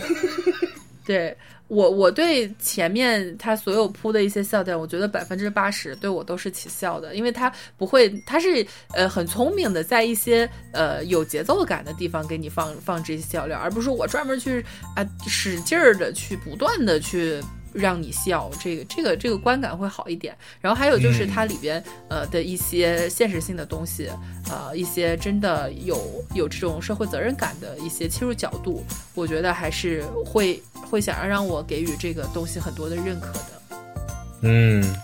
[1.04, 1.36] 对。
[1.68, 14.62] 我我对前面他所有铺的一些笑点，我觉得百分之八十对我都是起效的，因为他不会，他是呃很聪明的，在一些呃有节奏感的地方给你放放这些笑料，而不是我专门去
[14.94, 17.40] 啊使劲儿的去不断的去。
[17.74, 20.36] 让你笑，这个这个这个观感会好一点。
[20.60, 24.08] 然后还有就是它里边呃的一些现实性的东西，
[24.50, 25.98] 呃一些真的有
[26.34, 33.78] 有这种社会责任感的一些切入角度，我觉得还是会会想要让我给予这个东西很多的认可的。
[34.42, 34.94] 嗯，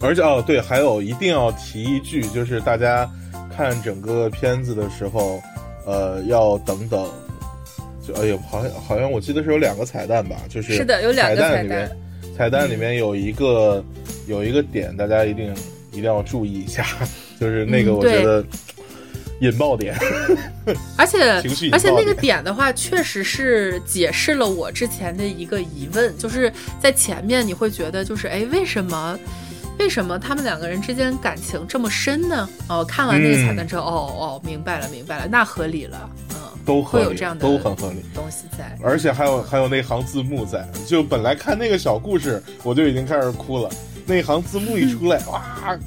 [0.00, 3.10] 而且哦对，还有一定要提一句，就是大家
[3.54, 5.42] 看整个片子的时候，
[5.84, 7.08] 呃要等等。
[8.06, 11.90] 就哎呦，好像好像我记得是有两个彩蛋吧，就是是的，有两个彩蛋。
[12.36, 13.82] 彩蛋里面有一个
[14.26, 15.54] 有一个点，大家一定
[15.90, 16.84] 一定要注意一下，
[17.40, 18.44] 就是那个我觉得
[19.40, 19.96] 引爆点，
[20.96, 21.18] 而且
[21.72, 29.18] 而且那个点的话，确实是解释了我之前的一个疑问，就是在前面你会觉得就是哎，为什么
[29.78, 32.48] 为什么他们两个人之间感情这么深呢？
[32.68, 36.45] 哦，看完那个彩蛋之后，哦哦，明白了明白了，那合理了，嗯。
[36.66, 43.70] 都合理，都很合理，东西在，而且还有还有那行字幕在，就本来看那个小故事，我就已经开始哭了。
[44.04, 45.78] 那行字幕一出来，哇，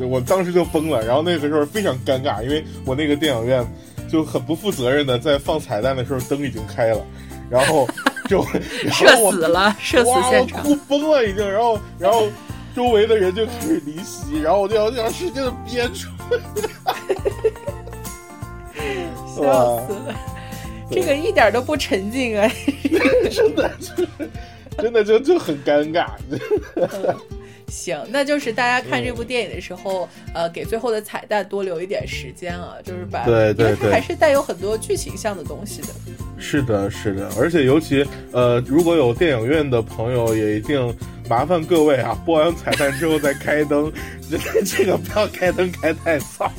[0.00, 1.02] 我当时就崩了。
[1.06, 3.64] 然后那个时候非常尴尬，因为我那个电影院
[4.10, 7.00] 就很不负责任的在放彩蛋的时候灯已经开了，
[7.48, 7.88] 然后
[8.28, 8.44] 就
[8.90, 11.48] 射死了，射死现场，哭崩了已经。
[11.48, 12.26] 然后然后
[12.74, 16.08] 周围的人就开始离席，然后我就要要使劲的憋住。
[19.42, 20.14] 笑死了，
[20.90, 22.50] 这个一点都不沉静啊！
[23.30, 23.70] 真的，
[24.78, 26.06] 真的就就很尴尬。
[27.68, 35.88] 行，那就是大家看这部电影的时候，呃，给最后的彩蛋多留一点时间啊，就是把，对对对，还是带有很多剧情向的东西的。
[36.38, 40.96] 是的，是的，而且尤其呃，如果有电影院的朋友，也一定
[41.28, 43.92] 麻烦各位啊，播完彩蛋之后再开灯，
[44.64, 46.50] 这个不要开灯开太早，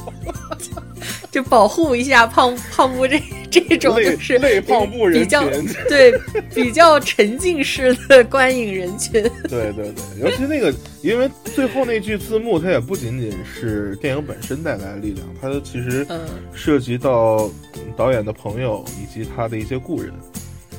[1.32, 5.40] 就保护一下胖胖布这这种就是类胖布人群，
[5.88, 6.14] 对
[6.54, 9.24] 比较沉浸式的观影人群。
[9.48, 16.06] 对对对，尤其那个，因为最后那句字幕，它也不仅仅是电影本身带来的力量，它其实
[16.54, 17.50] 涉及到
[17.96, 20.12] 导演的朋友以及他的一些故人，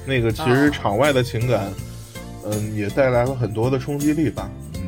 [0.04, 1.72] 那个其实场外的情感。
[2.50, 4.50] 嗯，也带来了很多的冲击力吧。
[4.74, 4.80] 嗯，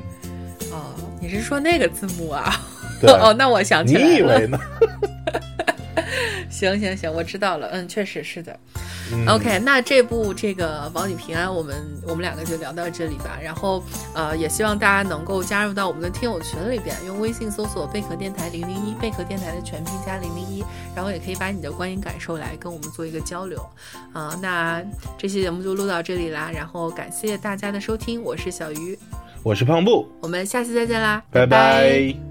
[0.72, 2.60] 哦，你是说那个字幕啊？
[3.02, 4.08] 哦，那我想起来了。
[4.08, 4.58] 你以为呢？
[6.50, 7.68] 行行行，我知道了。
[7.72, 8.58] 嗯，确实是的。
[9.28, 13.38] OK，那这部这个保你平安，我们我们两个就聊到这里吧。
[13.42, 13.82] 然后
[14.14, 23.64] 呃，也希望大家能够加入到我们的听友群里边，用微信搜索“贝壳电台零零一”，贝壳电台的全拼加零零一，然后也可以把你的观影感受来跟我们做一个交流。
[24.12, 24.82] 啊，那
[25.18, 26.50] 这期节目就录到这里啦。
[26.52, 28.98] 然后感谢大家的收听，我是小鱼，
[29.42, 32.29] 我是胖布，我们下期再见啦，拜拜。